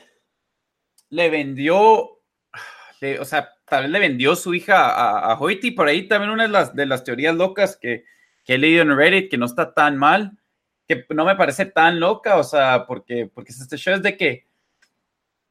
[1.10, 6.06] le vendió, o sea, tal vez le vendió su hija a, a Hoyt por ahí
[6.06, 8.04] también una de las, de las teorías locas que,
[8.44, 10.37] que he leído en Reddit, que no está tan mal,
[10.88, 14.48] que no me parece tan loca, o sea, porque, porque este show es de que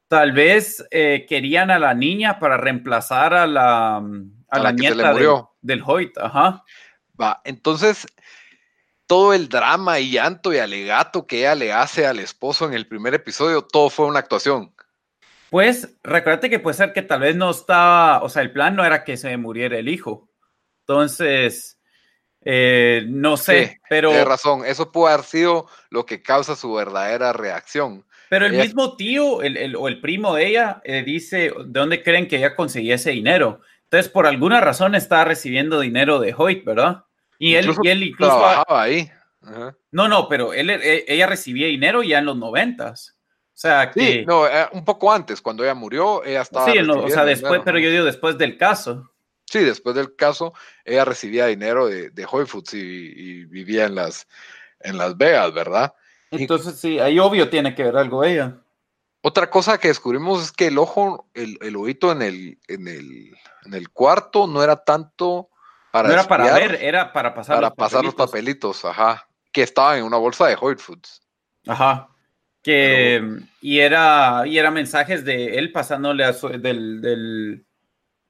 [0.08, 3.96] tal vez eh, querían a la niña para reemplazar a la,
[4.48, 5.14] a, la, nieta
[5.60, 6.64] del Hoyt, ajá.
[7.20, 8.06] Va, entonces
[9.06, 12.88] todo el drama y llanto y alegato que ella le hace al esposo en el
[12.88, 14.74] primer episodio, todo fue una actuación.
[15.50, 18.84] Pues, recuérdate que puede ser que tal vez no estaba, o sea, el plan no
[18.84, 20.28] era que se muriera el hijo.
[20.80, 21.77] Entonces,
[22.44, 24.10] eh, no sé, pero.
[24.10, 28.04] Tienes razón, eso puede haber sido lo que causa su verdadera reacción.
[28.28, 32.28] Pero el mismo tío el, o el primo de ella eh, dice de dónde creen
[32.28, 33.60] que ella conseguía ese dinero.
[33.84, 37.04] Entonces, por alguna razón está recibiendo dinero de Hoyt, ¿verdad?
[37.38, 38.36] Y él, y él incluso.
[38.36, 39.10] Trabajaba ahí.
[39.90, 43.16] No, no, pero él, e, ella recibía dinero ya en los noventas.
[43.46, 44.00] O sea, que.
[44.00, 46.70] Sí, no, eh, un poco antes, cuando ella murió, ella estaba.
[46.70, 49.10] Sí, o sea, después, pero yo digo después del caso.
[49.50, 50.52] Sí, después del caso,
[50.84, 54.28] ella recibía dinero de, de Whole Foods y, vivía en las,
[54.80, 55.94] en Las Vegas, ¿verdad?
[56.30, 58.58] Entonces, sí, ahí obvio tiene que ver algo ella.
[59.22, 63.34] Otra cosa que descubrimos es que el ojo, el, el ojito en el, en, el,
[63.64, 65.48] en el cuarto no era tanto
[65.90, 66.08] para.
[66.08, 68.18] No era para ver, era para pasar para los pasar papelitos.
[68.18, 69.28] los papelitos, ajá.
[69.50, 71.22] Que estaban en una bolsa de Whole Foods.
[71.66, 72.08] Ajá.
[72.62, 73.22] Que,
[73.62, 77.64] y era, y era mensajes de él pasándole a su, del, del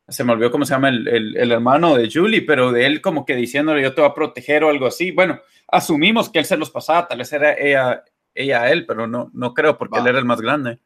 [0.08, 3.36] se me olvidó cómo se llama el, hermano de Julie, pero de él como que
[3.36, 5.10] diciéndole yo te voy a proteger o algo así.
[5.10, 9.06] Bueno, asumimos que él se los pasaba, tal vez era ella, ella a él, pero
[9.06, 10.78] no, no creo porque él era el más grande.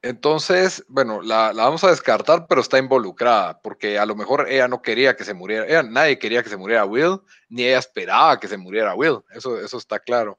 [0.00, 4.82] Entonces, bueno, la, vamos a descartar, pero está involucrada, porque a lo mejor ella no
[4.82, 8.48] quería que se muriera, ella, nadie quería que se muriera Will, ni ella esperaba que
[8.48, 10.38] se muriera Will, eso, eso está claro.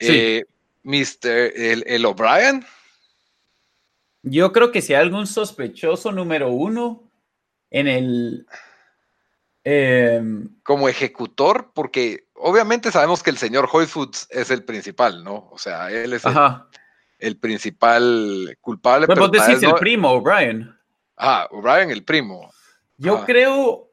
[0.00, 0.08] Sí.
[0.10, 0.44] Eh,
[0.84, 1.52] Mr.
[1.54, 2.64] El, el O'Brien.
[4.22, 7.10] Yo creo que si hay algún sospechoso número uno
[7.70, 8.46] en el...
[9.64, 15.48] Em, Como ejecutor, porque obviamente sabemos que el señor Hoyfoods es el principal, ¿no?
[15.50, 16.22] O sea, él es
[17.18, 19.06] el, principal culpable.
[19.06, 20.74] Bueno, vos decís el primo, O'Brien.
[21.16, 22.50] Ah, O'Brien, el primo.
[22.96, 23.90] Yo creo,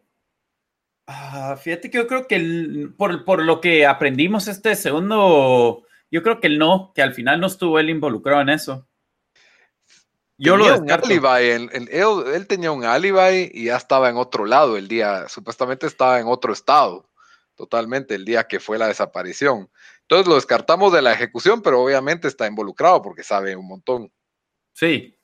[1.07, 6.39] ah, fíjate que yo creo que por, por, lo que aprendimos este segundo yo creo
[6.39, 8.87] que él no, que al final no estuvo él involucrado en eso.
[10.37, 11.09] Yo lo descarto.
[11.37, 16.27] él, tenía un alibi y ya estaba en otro lado el día, supuestamente estaba en
[16.27, 17.09] otro estado,
[17.55, 19.69] totalmente, el día que fue la desaparición.
[20.01, 24.11] Entonces lo descartamos de la ejecución, pero obviamente está involucrado porque sabe un montón.
[24.73, 25.17] Sí.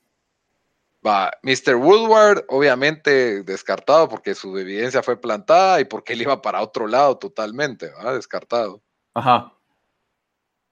[1.06, 1.74] Va, Mr.
[1.74, 7.18] Woodward, obviamente descartado porque su evidencia fue plantada y porque él iba para otro lado
[7.18, 8.14] totalmente, ¿va?
[8.14, 8.82] Descartado.
[9.14, 9.52] Ajá.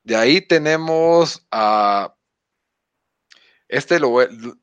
[0.03, 2.15] De ahí tenemos a.
[3.71, 4.17] Este lo,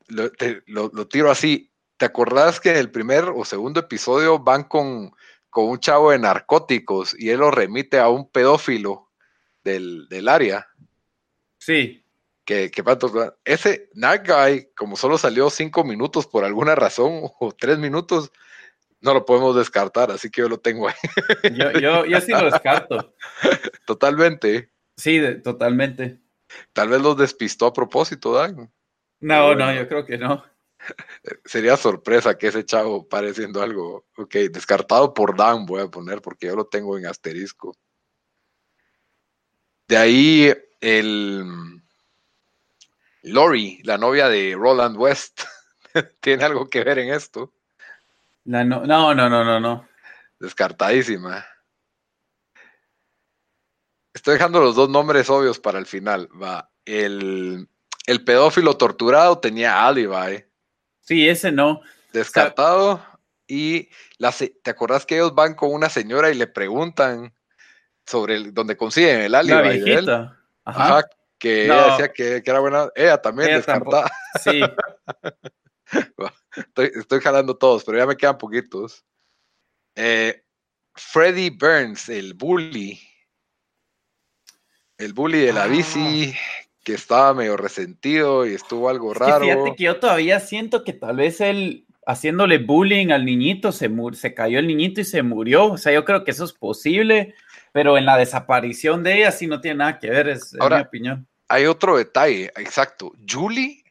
[0.10, 1.72] lo, tiro así.
[1.96, 5.12] ¿Te acordás que en el primer o segundo episodio van con,
[5.50, 9.10] con un chavo de narcóticos y él lo remite a un pedófilo
[9.64, 10.68] del, área?
[11.58, 12.04] Sí.
[12.44, 12.84] Que, que
[13.46, 18.32] ese Night Guy, como solo salió cinco minutos por alguna razón o tres minutos,
[19.00, 20.96] no lo podemos descartar, así que yo lo tengo ahí.
[21.56, 23.14] Yo, yo, yo sí lo descarto.
[23.86, 24.70] Totalmente.
[24.98, 26.20] Sí, totalmente.
[26.74, 28.72] Tal vez los despistó a propósito, Dan.
[29.20, 30.44] No, no, yo creo que no.
[31.46, 34.06] Sería sorpresa que ese chavo pareciendo algo.
[34.18, 37.76] Ok, descartado por Dan, voy a poner, porque yo lo tengo en asterisco.
[39.88, 41.44] De ahí el
[43.24, 45.42] Lori, la novia de Roland West,
[46.20, 47.54] tiene algo que ver en esto.
[48.46, 49.88] no, no, no, no, no, no.
[50.40, 51.46] Descartadísima.
[54.14, 56.30] Estoy dejando los dos nombres obvios para el final.
[56.42, 56.72] Va.
[56.86, 57.68] El,
[58.24, 60.46] pedófilo torturado tenía alibi.
[61.02, 61.82] Sí, ese no.
[62.14, 63.04] Descartado.
[63.48, 63.90] y
[64.64, 67.34] ¿te acordás que ellos van con una señora y le preguntan
[68.06, 69.56] sobre el, dónde consiguen el alibi?
[69.56, 70.40] La viejita.
[70.66, 71.04] Ajá.
[71.38, 72.90] que ella decía que, era buena.
[72.96, 74.10] Ella también descartada.
[74.42, 74.62] Sí.
[76.56, 79.06] estoy, estoy, jalando todos, pero ya me quedan poquitos.
[79.96, 80.44] Eh,
[80.96, 83.00] Freddy Burns, el bully,
[84.98, 85.68] el bully de la ah.
[86.88, 89.44] Que estaba medio resentido y estuvo algo raro.
[89.44, 94.34] fíjate que yo todavía siento que tal vez él haciéndole bullying al niñito, se, se
[94.34, 95.74] cayó el niñito y se murió.
[95.74, 97.36] O sea, yo creo que eso es posible,
[97.74, 101.28] pero en la desaparición de ella sí no tiene nada que ver, es, mi opinión.
[101.50, 103.12] Hay otro detalle, exacto.
[103.30, 103.84] Julie,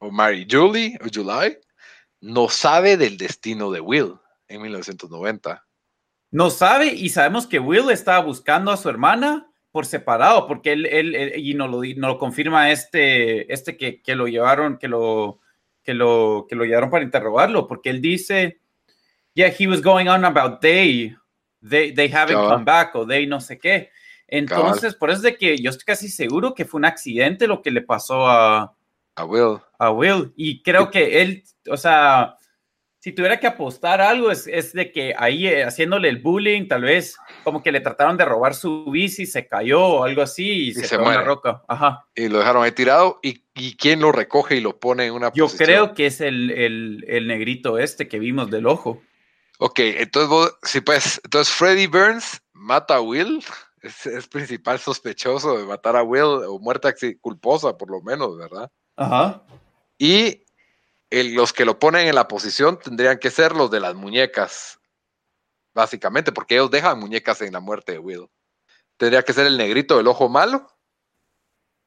[0.00, 1.56] o Mary Julie, o July,
[2.20, 4.14] no sabe del destino de Will
[4.48, 5.64] en 1990.
[6.32, 10.86] No sabe y sabemos que Will estaba buscando a su hermana por separado, porque él,
[10.86, 15.40] él, y nos lo, lo confirma este, este que, que, lo llevaron, que lo,
[15.82, 18.60] que lo, que lo llevaron para interrogarlo, porque él dice,
[19.34, 21.14] yeah, he was going on about they,
[21.62, 23.90] they, they haven't come back, o they no sé qué.
[24.26, 27.62] Entonces, por eso es de que yo estoy casi seguro que fue un accidente lo
[27.62, 28.74] que le pasó a,
[29.16, 29.58] a Will.
[29.78, 30.32] A Will.
[30.36, 32.36] Y creo que él, o sea,
[33.00, 37.16] si tuviera que apostar algo, es, de que ahí eh, haciéndole el bullying, tal vez
[37.44, 40.86] como que le trataron de robar su bici, se cayó o algo así y, se,
[40.86, 41.24] se muere.
[41.24, 41.62] roca.
[41.66, 42.06] Ajá.
[42.14, 43.18] Y lo dejaron ahí tirado.
[43.22, 43.40] ¿Y,
[43.76, 47.78] quién lo recoge y lo pone en una Yo creo que es el, el, negrito
[47.78, 49.02] este que vimos del ojo.
[49.58, 53.42] Ok, entonces vos, sí, pues, entonces Freddy Burns mata a Will,
[53.82, 58.70] es, es principal sospechoso de matar a Will, o muerta culposa por lo menos, ¿verdad?
[58.96, 59.42] Ajá.
[59.98, 60.42] Y
[61.10, 64.78] los que lo ponen en la posición tendrían que ser los de las muñecas,
[65.74, 68.28] básicamente, porque ellos dejan muñecas en la muerte de Will.
[68.96, 70.70] Tendría que ser el negrito del ojo malo,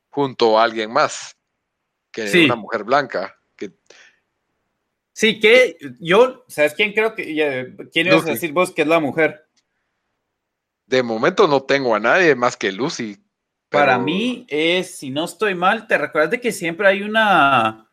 [0.09, 1.37] junto a alguien más,
[2.11, 3.39] que una mujer blanca.
[3.55, 3.71] Que,
[5.13, 7.23] sí, que yo, ¿sabes quién creo que,
[7.91, 9.47] quién ibas a decir vos que es la mujer?
[10.85, 13.17] De momento no tengo a nadie más que Lucy.
[13.69, 17.89] Para mí es, si no estoy mal, te recuerdas de que siempre hay una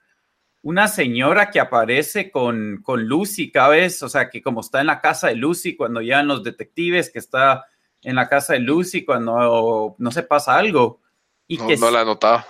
[0.62, 4.88] una señora que aparece con, con Lucy cada vez, o sea, que como está en
[4.88, 7.66] la casa de Lucy cuando llegan los detectives, que está
[8.02, 11.00] en la casa de Lucy cuando no se pasa algo.
[11.46, 12.44] Y no, que no la he notado.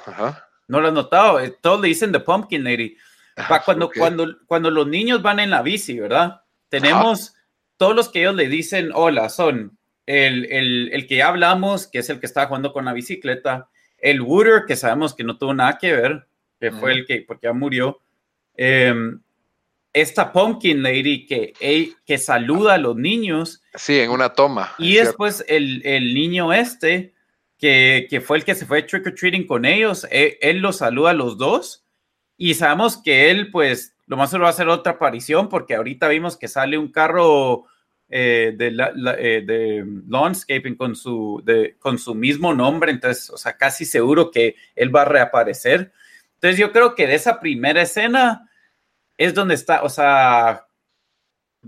[0.68, 1.40] No lo he notado.
[1.40, 2.96] Eh, todos le dicen The Pumpkin Lady.
[3.64, 6.42] cuando, cuando, cuando los niños van en la bici, ¿verdad?
[6.68, 7.34] Tenemos
[7.76, 12.00] todos los que ellos le dicen hola, son el, el, el, que ya hablamos, que
[12.00, 15.54] es el que estaba jugando con la bicicleta, el Wooder, que sabemos que no tuvo
[15.54, 16.26] nada que ver,
[16.60, 17.98] que fue el que, porque ya murió.
[18.56, 19.20] Em,
[19.92, 21.54] esta Pumpkin Lady que,
[22.06, 23.62] que saluda a los niños.
[23.74, 24.72] Sí, en una toma.
[24.78, 27.14] Y después el, el, niño este,
[27.58, 30.58] que, que, fue el que se fue trick or treating con ellos, él, e, él
[30.58, 31.84] los saluda a los dos.
[32.36, 36.08] Y sabemos que él, pues, lo más seguro va a hacer otra aparición, porque ahorita
[36.08, 37.66] vimos que sale un carro
[38.12, 43.36] eh, de, la, eh, de, landscaping con su, de, con su mismo nombre, entonces, o
[43.36, 45.92] sea, casi seguro que él va a reaparecer.
[46.40, 48.50] Entonces, yo creo que de esa primera escena
[49.18, 50.66] es donde está, o sea,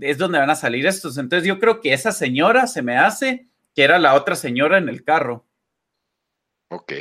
[0.01, 1.17] es donde van a salir estos.
[1.19, 4.89] Entonces, yo creo que esa señora se me hace que era la otra señora en
[4.89, 5.45] el carro.
[6.69, 6.93] Ok.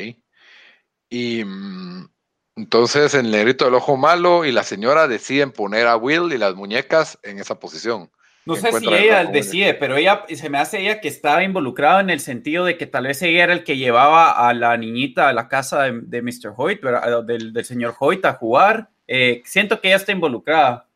[1.08, 2.08] Y mm,
[2.56, 6.54] entonces el negrito del ojo malo y la señora deciden poner a Will y las
[6.54, 8.10] muñecas en esa posición.
[8.44, 12.10] No sé si ella decide, pero ella se me hace ella que estaba involucrada en
[12.10, 15.32] el sentido de que tal vez ella era el que llevaba a la niñita a
[15.32, 16.52] la casa de, Mr.
[16.56, 16.82] Hoyt,
[17.24, 18.90] del, señor Hoyt a jugar.
[19.06, 20.88] Eh, siento que ella está involucrada.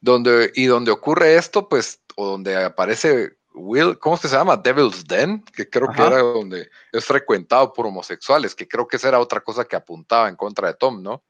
[0.00, 4.56] Donde, y donde ocurre esto, pues, o donde aparece Will, ¿cómo se llama?
[4.56, 9.08] Devil's Den, que creo que era donde es frecuentado por homosexuales, que creo que esa
[9.08, 11.22] era otra cosa que apuntaba en contra de Tom, ¿no?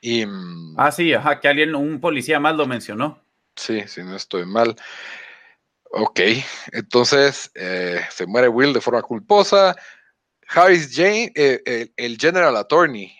[0.00, 3.22] Y, mm, ah, sí, ajá, que alguien, un policía más lo mencionó.
[3.56, 4.76] Sí, si no estoy mal.
[5.90, 6.20] Ok,
[6.72, 9.74] entonces eh, se muere Will de forma culposa.
[10.48, 13.16] Harris Jane, eh, el, General Attorney.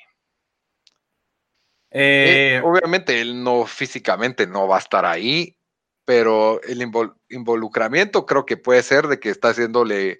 [1.90, 5.56] Eh, obviamente él no físicamente no va a estar ahí,
[6.04, 6.86] pero el
[7.30, 10.18] involucramiento creo que puede ser de que está haciéndole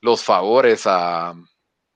[0.00, 1.34] los favores a...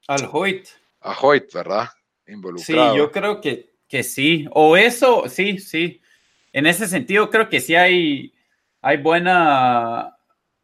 [0.08, 0.68] Al Hoyt.
[1.00, 1.88] A Hoyt, ¿verdad?
[2.26, 2.92] Involucrado.
[2.92, 4.46] Sí, yo creo que, que sí.
[4.52, 6.01] O eso, sí, sí
[6.52, 8.34] en ese sentido creo que sí hay,
[8.80, 10.16] hay buena,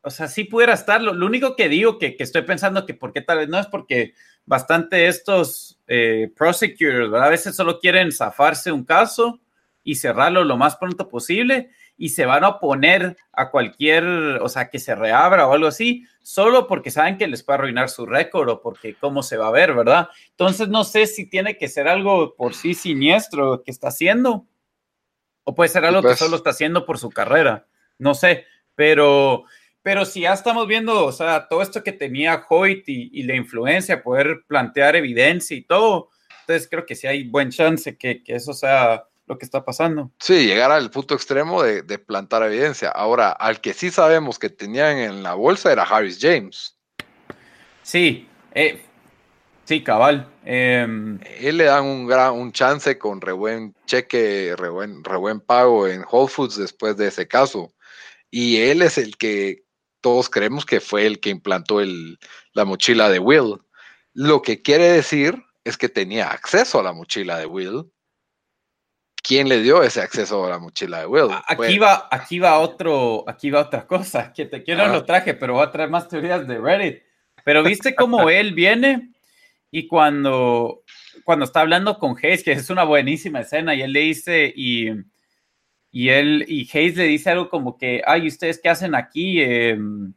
[0.03, 1.01] o sea, sí pudiera estar.
[1.01, 4.15] Lo, único que digo que, estoy pensando que por qué tal vez no es porque
[4.45, 7.29] bastante estos eh, prosecutors, ¿verdad?
[7.29, 9.41] A veces solo quieren zafarse un caso
[9.83, 14.71] y cerrarlo lo más pronto posible y se van a oponer a cualquier, o sea,
[14.71, 18.49] que se reabra o algo así, solo porque saben que les puede arruinar su récord
[18.49, 20.09] o porque cómo se va a ver, ¿verdad?
[20.31, 24.47] Entonces no sé si tiene que ser algo por sí siniestro que está haciendo
[25.49, 27.67] o puede ser algo que pues solo está haciendo por su carrera.
[27.97, 28.45] No sé.
[28.75, 29.45] Pero,
[29.83, 34.03] pero si ya estamos viendo, o sea, todo esto que tenía Hoyt y, la influencia,
[34.03, 36.11] poder plantear evidencia y todo,
[36.43, 40.11] entonces creo que sí hay buen chance que, eso sea lo que está pasando.
[40.19, 42.91] Sí, llegar al punto extremo de, plantar evidencia.
[42.91, 46.77] Ahora, al que sí sabemos que tenían en la bolsa era Harris James.
[47.83, 48.83] Sí, eh,
[49.69, 50.27] Sí, cabal.
[50.47, 55.87] Em, Él le dan un gran un chance con re buen cheque, re buen, pago
[55.87, 57.75] en Whole Foods después de ese caso.
[58.31, 59.65] Y él es el que
[60.01, 62.19] todos creemos que fue el que implantó el,
[62.55, 63.59] la mochila de Will.
[64.15, 67.93] Lo que quiere decir es que tenía acceso a la mochila de Will.
[69.23, 71.29] ¿Quién le dio ese acceso a la mochila de Will?
[71.47, 75.53] Aquí va, aquí va otro, aquí va otra cosa, que te quiero lo traje, pero
[75.53, 77.03] voy a traer más teorías de Reddit.
[77.45, 79.13] Pero viste cómo él viene
[79.71, 80.83] y cuando,
[81.25, 84.89] cuando está hablando con Hayes, que es una buenísima escena, y él le dice, y,
[85.91, 89.43] y él, y Hayes le dice algo como que, ay, ¿ustedes qué hacen aquí?
[89.43, 90.15] Em,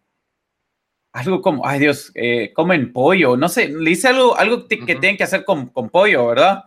[1.14, 5.18] algo como, ay Dios, eh, comen pollo, no sé, le dice algo, algo que tienen
[5.18, 6.64] que hacer con, con, pollo, ¿verdad?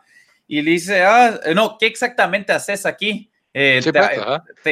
[0.46, 3.30] Y le dice, ah, no, ¿qué exactamente haces aquí?
[3.54, 3.92] Eh, te,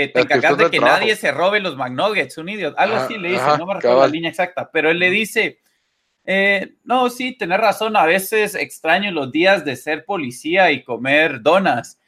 [0.09, 3.45] pues, encargas de que nadie se robe los McNuggets, un idiota, algo así le dice,
[3.57, 5.62] no me recuerdo la línea exacta, pero él le dice,
[6.25, 7.97] eh, no, sí, tener razón.
[7.97, 11.99] A veces extraño los días de ser policía y comer donas.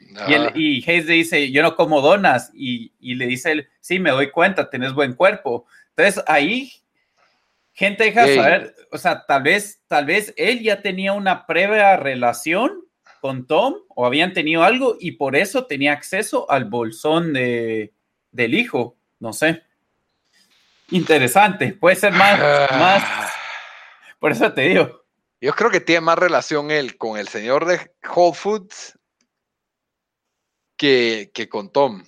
[0.54, 2.50] Y, y, Hayes le dice, yo no como donas.
[2.54, 5.66] Y, le dice él, sí, me doy cuenta, tenés buen cuerpo.
[5.96, 6.72] Entonces ahí,
[7.72, 12.84] gente deja saber, o sea, tal vez, tal vez él ya tenía una previa relación
[13.20, 17.92] con Tom o habían tenido algo y por eso tenía acceso al bolsón de,
[18.30, 18.96] del hijo.
[19.18, 19.62] No sé.
[20.90, 21.72] Interesante.
[21.72, 22.38] Puede ser más,
[22.72, 23.33] más
[24.24, 25.04] por eso te digo.
[25.38, 28.98] Yo creo que tiene más relación él con el señor de Whole Foods
[30.78, 32.02] que, con Tom.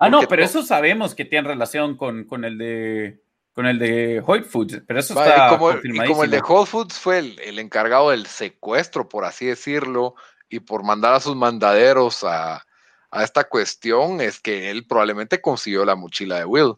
[0.00, 4.42] Ah, no, pero eso sabemos que tiene relación con, el de con el de Whole
[4.42, 8.10] Foods, pero eso está y como, y como el de Whole Foods fue el, encargado
[8.10, 10.16] del secuestro, por así decirlo,
[10.48, 12.66] y por mandar a sus mandaderos a,
[13.12, 16.74] a, esta cuestión, es que él probablemente consiguió la mochila de Will.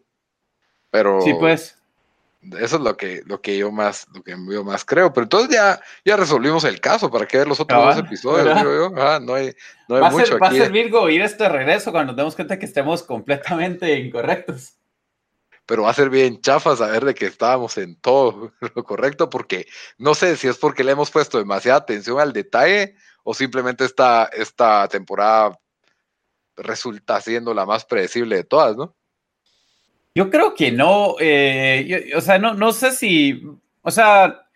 [0.91, 1.76] Pero, sí, pues.
[2.41, 5.11] Eso es lo que, lo que yo más, lo que yo más creo.
[5.11, 7.09] Pero entonces ya, ya resolvimos el caso.
[7.09, 8.93] ¿Para qué ver los otros dos episodios?
[8.95, 9.53] Ah, no hay,
[9.87, 12.35] no hay va mucho ser, Va a ser Virgo ir este regreso cuando nos demos
[12.35, 14.75] cuenta que estemos completamente incorrectos.
[15.65, 19.67] Pero va a ser bien chafa saber de que estábamos en todo lo correcto, porque
[19.97, 24.29] no sé si es porque le hemos puesto demasiada atención al detalle o simplemente esta,
[24.31, 25.59] esta temporada
[26.55, 28.96] resulta siendo la más predecible de todas, ¿no?
[30.17, 33.39] Yo creo que no, eh, o sea, no, no sé si,
[33.83, 34.47] o sea,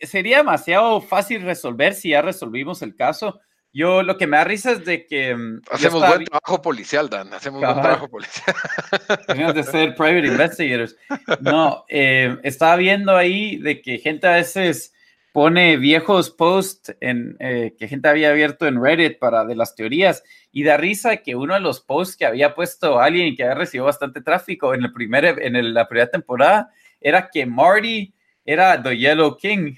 [0.00, 3.40] sería demasiado fácil resolver si ya resolvimos el caso.
[3.72, 5.34] Yo lo que me da risa es de que...
[5.34, 7.34] Mm, Hacemos buen trabajo policial, Dan.
[7.34, 8.54] Hacemos buen trabajo policial.
[9.26, 10.96] Tenemos de ser private investigators.
[11.40, 14.94] No, eh, estaba viendo ahí de que gente a veces
[15.32, 20.24] pone viejos posts en, eh, que gente había abierto en Reddit para de las teorías
[20.50, 23.84] y da risa que uno de los posts que había puesto alguien que había recibido
[23.84, 26.70] bastante tráfico en, el primer, en la primera temporada
[27.00, 28.12] era que Marty
[28.44, 29.76] era The Yellow King.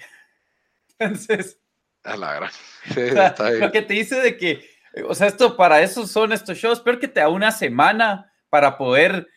[0.99, 1.59] Entonces...
[2.05, 2.51] A la gran.
[3.61, 4.69] lo que te dice de que,
[5.07, 8.77] o sea, esto para eso son estos shows, pero que te da una semana para
[8.77, 9.29] poder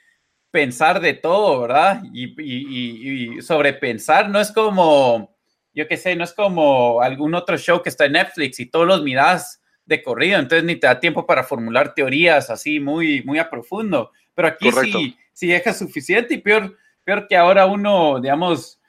[0.49, 2.01] pensar de todo, ¿verdad?
[2.11, 5.34] Y, y, y sobrepensar no es como
[5.75, 8.87] yo qué sé, no es como algún otro show que está en Netflix y todos
[8.87, 13.37] los miras de corrido, entonces ni te da tiempo para formular teorías así muy, muy
[13.37, 14.11] a profundo.
[14.33, 18.79] Pero aquí sí, sí deja suficiente y peor, peor que ahora uno, digamos,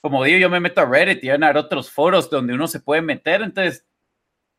[0.00, 2.66] como digo, yo me meto a Reddit y van a haber otros foros donde uno
[2.66, 3.86] se puede meter, entonces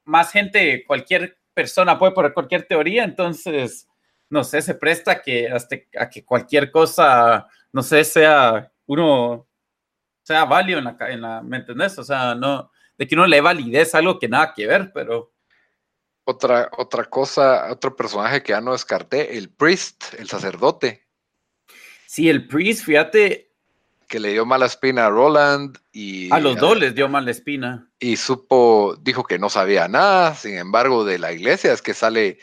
[0.06, 3.88] más gente, cualquier persona puede poner cualquier teoría, entonces,
[4.30, 9.48] no sé, se presta que hasta a que cualquier cosa, no sé, sea uno
[10.24, 11.98] sea válido en la, en la, ¿me entendés?
[11.98, 15.34] O sea, no, de que uno le validez algo que nada que ver, pero...
[16.24, 21.08] Otra, otra cosa, otro personaje que ya no descarté, el priest, el sacerdote.
[22.06, 23.52] Sí, el priest, fíjate.
[24.08, 26.32] Que le dio mala espina a Roland y...
[26.32, 27.90] A los dos les dio mala espina.
[28.00, 32.38] Y supo, dijo que no sabía nada, sin embargo, de la iglesia es que sale,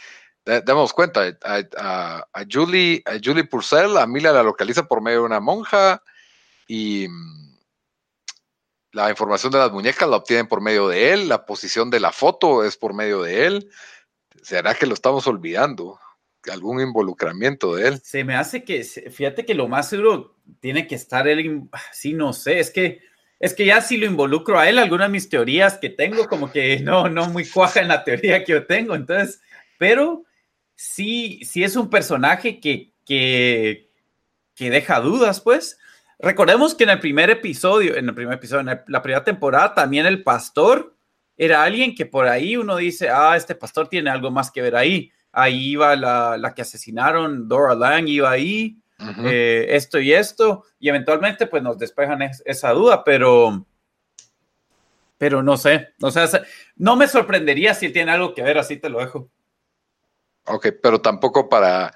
[0.64, 5.26] damos cuenta, a, a, Julie, a Julie Purcell, a Mila la localiza por medio de
[5.26, 6.03] una monja
[6.66, 7.07] y
[8.93, 12.12] la información de las muñecas la obtienen por medio de él, la posición de la
[12.12, 13.70] foto es por medio de él.
[14.43, 15.99] ¿Será que lo estamos olvidando?
[16.51, 18.01] ¿Algún involucramiento de él?
[18.03, 22.32] Se me hace que, fíjate que lo más seguro tiene que estar él, sí, no
[22.32, 23.01] sé, es que,
[23.39, 26.51] es que ya si lo involucro a él, algunas de mis teorías que tengo, como
[26.51, 29.43] que no, no muy cuaja en la teoría que yo tengo, entonces,
[29.76, 30.24] pero
[30.74, 33.91] sí, sí es un personaje que, que,
[34.55, 35.78] que deja dudas, pues,
[36.18, 40.04] Recordemos que en el primer episodio, en el primer episodio, en la primera temporada, también
[40.06, 40.94] el pastor
[41.36, 44.74] era alguien que por ahí uno dice, ah, este pastor tiene algo más que ver
[44.74, 45.12] ahí.
[45.30, 48.76] Ahí iba la, que asesinaron, Dora Lang iba ahí,
[49.24, 53.64] eh, esto y esto, y eventualmente pues nos despejan esa duda, pero,
[55.16, 56.26] pero no sé, o sea,
[56.76, 59.30] no me sorprendería si tiene algo que ver, así te lo dejo.
[60.46, 61.94] Ok, pero tampoco para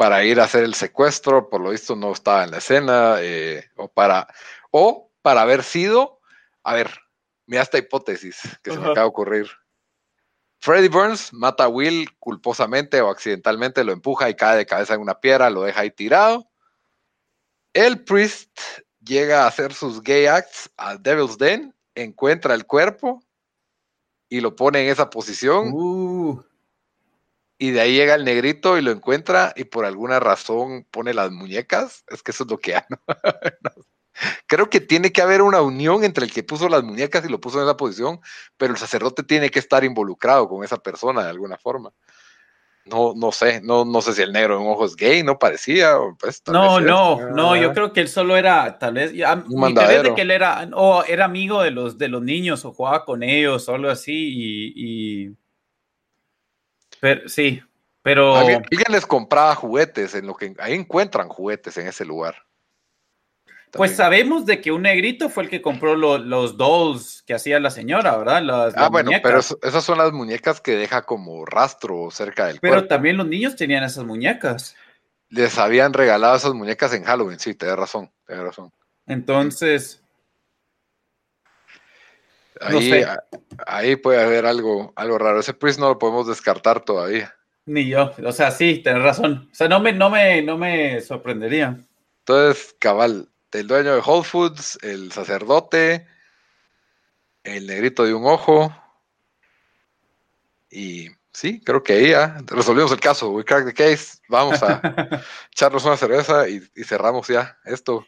[0.00, 3.68] para ir a hacer el secuestro, por lo visto no estaba en la escena, eh,
[3.76, 4.26] o, para,
[4.70, 6.22] o para haber sido,
[6.64, 6.90] a ver,
[7.44, 9.50] mira esta hipótesis que se me acaba de ocurrir.
[10.62, 15.02] Freddy Burns mata a Will culposamente o accidentalmente, lo empuja y cae de cabeza en
[15.02, 16.50] una piedra, lo deja ahí tirado.
[17.74, 18.58] El Priest
[19.04, 23.22] llega a hacer sus gay acts al Devil's Den, encuentra el cuerpo
[24.30, 25.72] y lo pone en esa posición.
[25.74, 26.42] Uh
[27.60, 31.30] y de ahí llega el negrito y lo encuentra y por alguna razón pone las
[31.30, 32.04] muñecas.
[32.08, 32.74] Es que eso es lo que
[34.46, 37.38] Creo que tiene que haber una unión entre el que puso las muñecas y lo
[37.38, 38.18] puso en esa posición,
[38.56, 41.92] pero el sacerdote tiene que estar involucrado con esa persona de alguna forma.
[42.86, 45.98] No, no sé, no, no sé si el negro en ojos gay, no parecía.
[46.18, 49.12] Pues, no, no, no, yo creo que él solo era, tal vez,
[49.50, 53.04] un de que él era, o era amigo de los, de los niños o jugaba
[53.04, 55.39] con ellos o algo así y
[57.00, 57.62] pero, sí,
[58.02, 58.36] pero...
[58.36, 62.36] Alguien, les compraba juguetes, en lo que ahí encuentran juguetes en ese lugar.
[63.72, 67.70] Pues sabemos de que un negrito fue el que compró los dolls que hacía la
[67.70, 68.72] señora, ¿verdad?
[68.74, 73.16] ah, bueno, pero esas son las muñecas que deja como rastro cerca del Pero también
[73.16, 74.74] los niños tenían esas muñecas.
[75.28, 78.72] Les habían regalado esas muñecas en Halloween, sí, te razón, tienes razón.
[79.06, 79.99] Entonces,
[82.60, 83.04] Ahí,
[83.66, 85.40] ahí puede haber algo, algo raro.
[85.40, 87.34] Ese Priest no lo podemos descartar todavía.
[87.64, 88.12] Ni yo.
[88.24, 89.48] O sea, sí, tenés razón.
[89.50, 91.78] O sea, no me, no me, no me sorprendería.
[92.18, 96.06] Entonces, cabal, el dueño de Whole Foods, el sacerdote,
[97.44, 98.74] el negrito de un ojo.
[100.70, 103.30] Y sí, creo que ahí ya resolvimos el caso.
[103.30, 104.18] We crack the case.
[104.28, 104.80] Vamos a
[105.52, 108.06] echarnos una cerveza y, y cerramos ya esto.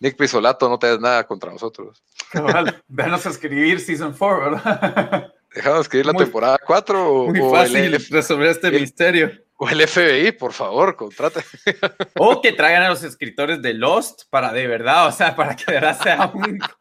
[0.00, 2.02] Nick Pisolato, no te des nada contra nosotros.
[2.30, 5.32] Cabal, a escribir Season 4, ¿verdad?
[5.54, 9.32] Dejamos escribir la temporada 4 o, muy fácil resolver este misterio.
[9.58, 11.40] O el FBI, por favor, contrate.
[12.18, 15.64] O que traigan a los escritores de Lost para de verdad, o sea, para que
[15.66, 16.32] de verdad sea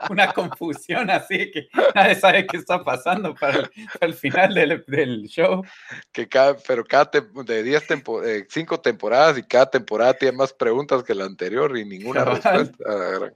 [0.10, 3.70] una confusión así que nadie sabe qué está pasando para
[4.02, 5.64] el, final del, show.
[6.12, 7.10] Que cada, pero cada
[7.46, 11.78] de 10 tempo, eh, cinco temporadas y cada temporada tiene más preguntas que la anterior
[11.78, 13.34] y ninguna respuesta.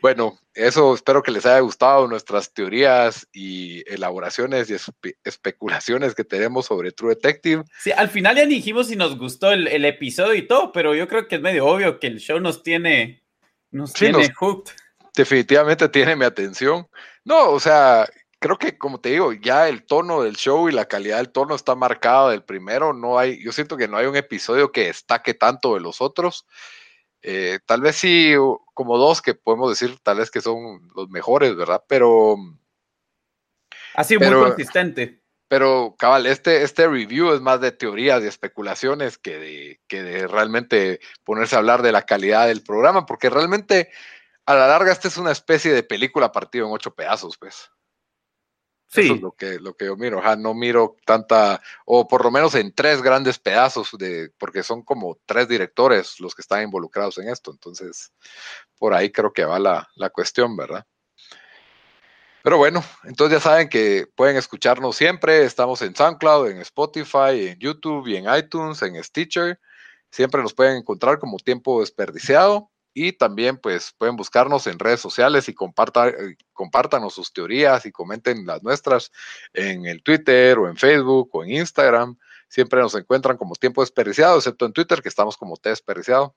[0.00, 4.76] Bueno, eso espero que les haya gustado nuestras teorías y elaboraciones y
[5.24, 7.64] especulaciones que tenemos sobre True Detective.
[7.80, 11.28] Sí, al final ya dijimos si nos gustó el, episodio y todo, pero yo creo
[11.28, 13.22] que es medio obvio que el show nos tiene,
[13.70, 14.72] nos tiene hooked.
[15.14, 16.86] Definitivamente tiene mi atención.
[17.24, 18.06] No, o sea,
[18.38, 21.54] creo que como te digo, ya el tono del show y la calidad del tono
[21.54, 22.92] está marcado del primero.
[22.92, 26.46] No hay, yo siento que no hay un episodio que destaque tanto de los otros.
[27.28, 28.34] Eh, tal vez sí,
[28.72, 31.82] como dos que podemos decir, tal vez que son los mejores, ¿verdad?
[31.88, 32.36] Pero.
[33.94, 35.20] Ha sido muy consistente.
[35.48, 40.28] Pero, cabal, este, este review es más de teorías y especulaciones que de, que de
[40.28, 43.90] realmente ponerse a hablar de la calidad del programa, porque realmente,
[44.44, 47.72] a la larga, esta es una especie de película partido en ocho pedazos, pues.
[48.88, 49.02] Sí.
[49.02, 50.22] Eso es lo que, lo que yo miro.
[50.36, 55.18] no miro tanta, o por lo menos en tres grandes pedazos, de, porque son como
[55.26, 57.50] tres directores los que están involucrados en esto.
[57.50, 58.12] Entonces,
[58.78, 60.86] por ahí creo que va la, la cuestión, ¿verdad?
[62.46, 65.44] Pero bueno, entonces ya saben que pueden escucharnos siempre.
[65.44, 69.58] Estamos en SoundCloud, en Spotify, en YouTube y en iTunes, en Stitcher.
[70.12, 72.70] Siempre nos pueden encontrar como tiempo desperdiciado.
[72.98, 77.92] Y también pues pueden buscarnos en redes sociales y compartan, eh, compártanos sus teorías y
[77.92, 79.12] comenten las nuestras
[79.52, 82.16] en el Twitter o en Facebook o en Instagram.
[82.48, 86.34] Siempre nos encuentran como tiempo desperdiciado, excepto en Twitter que estamos como T desperdiciado.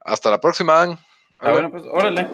[0.00, 0.98] Hasta la próxima.
[1.38, 2.30] Ah, bueno, pues órale.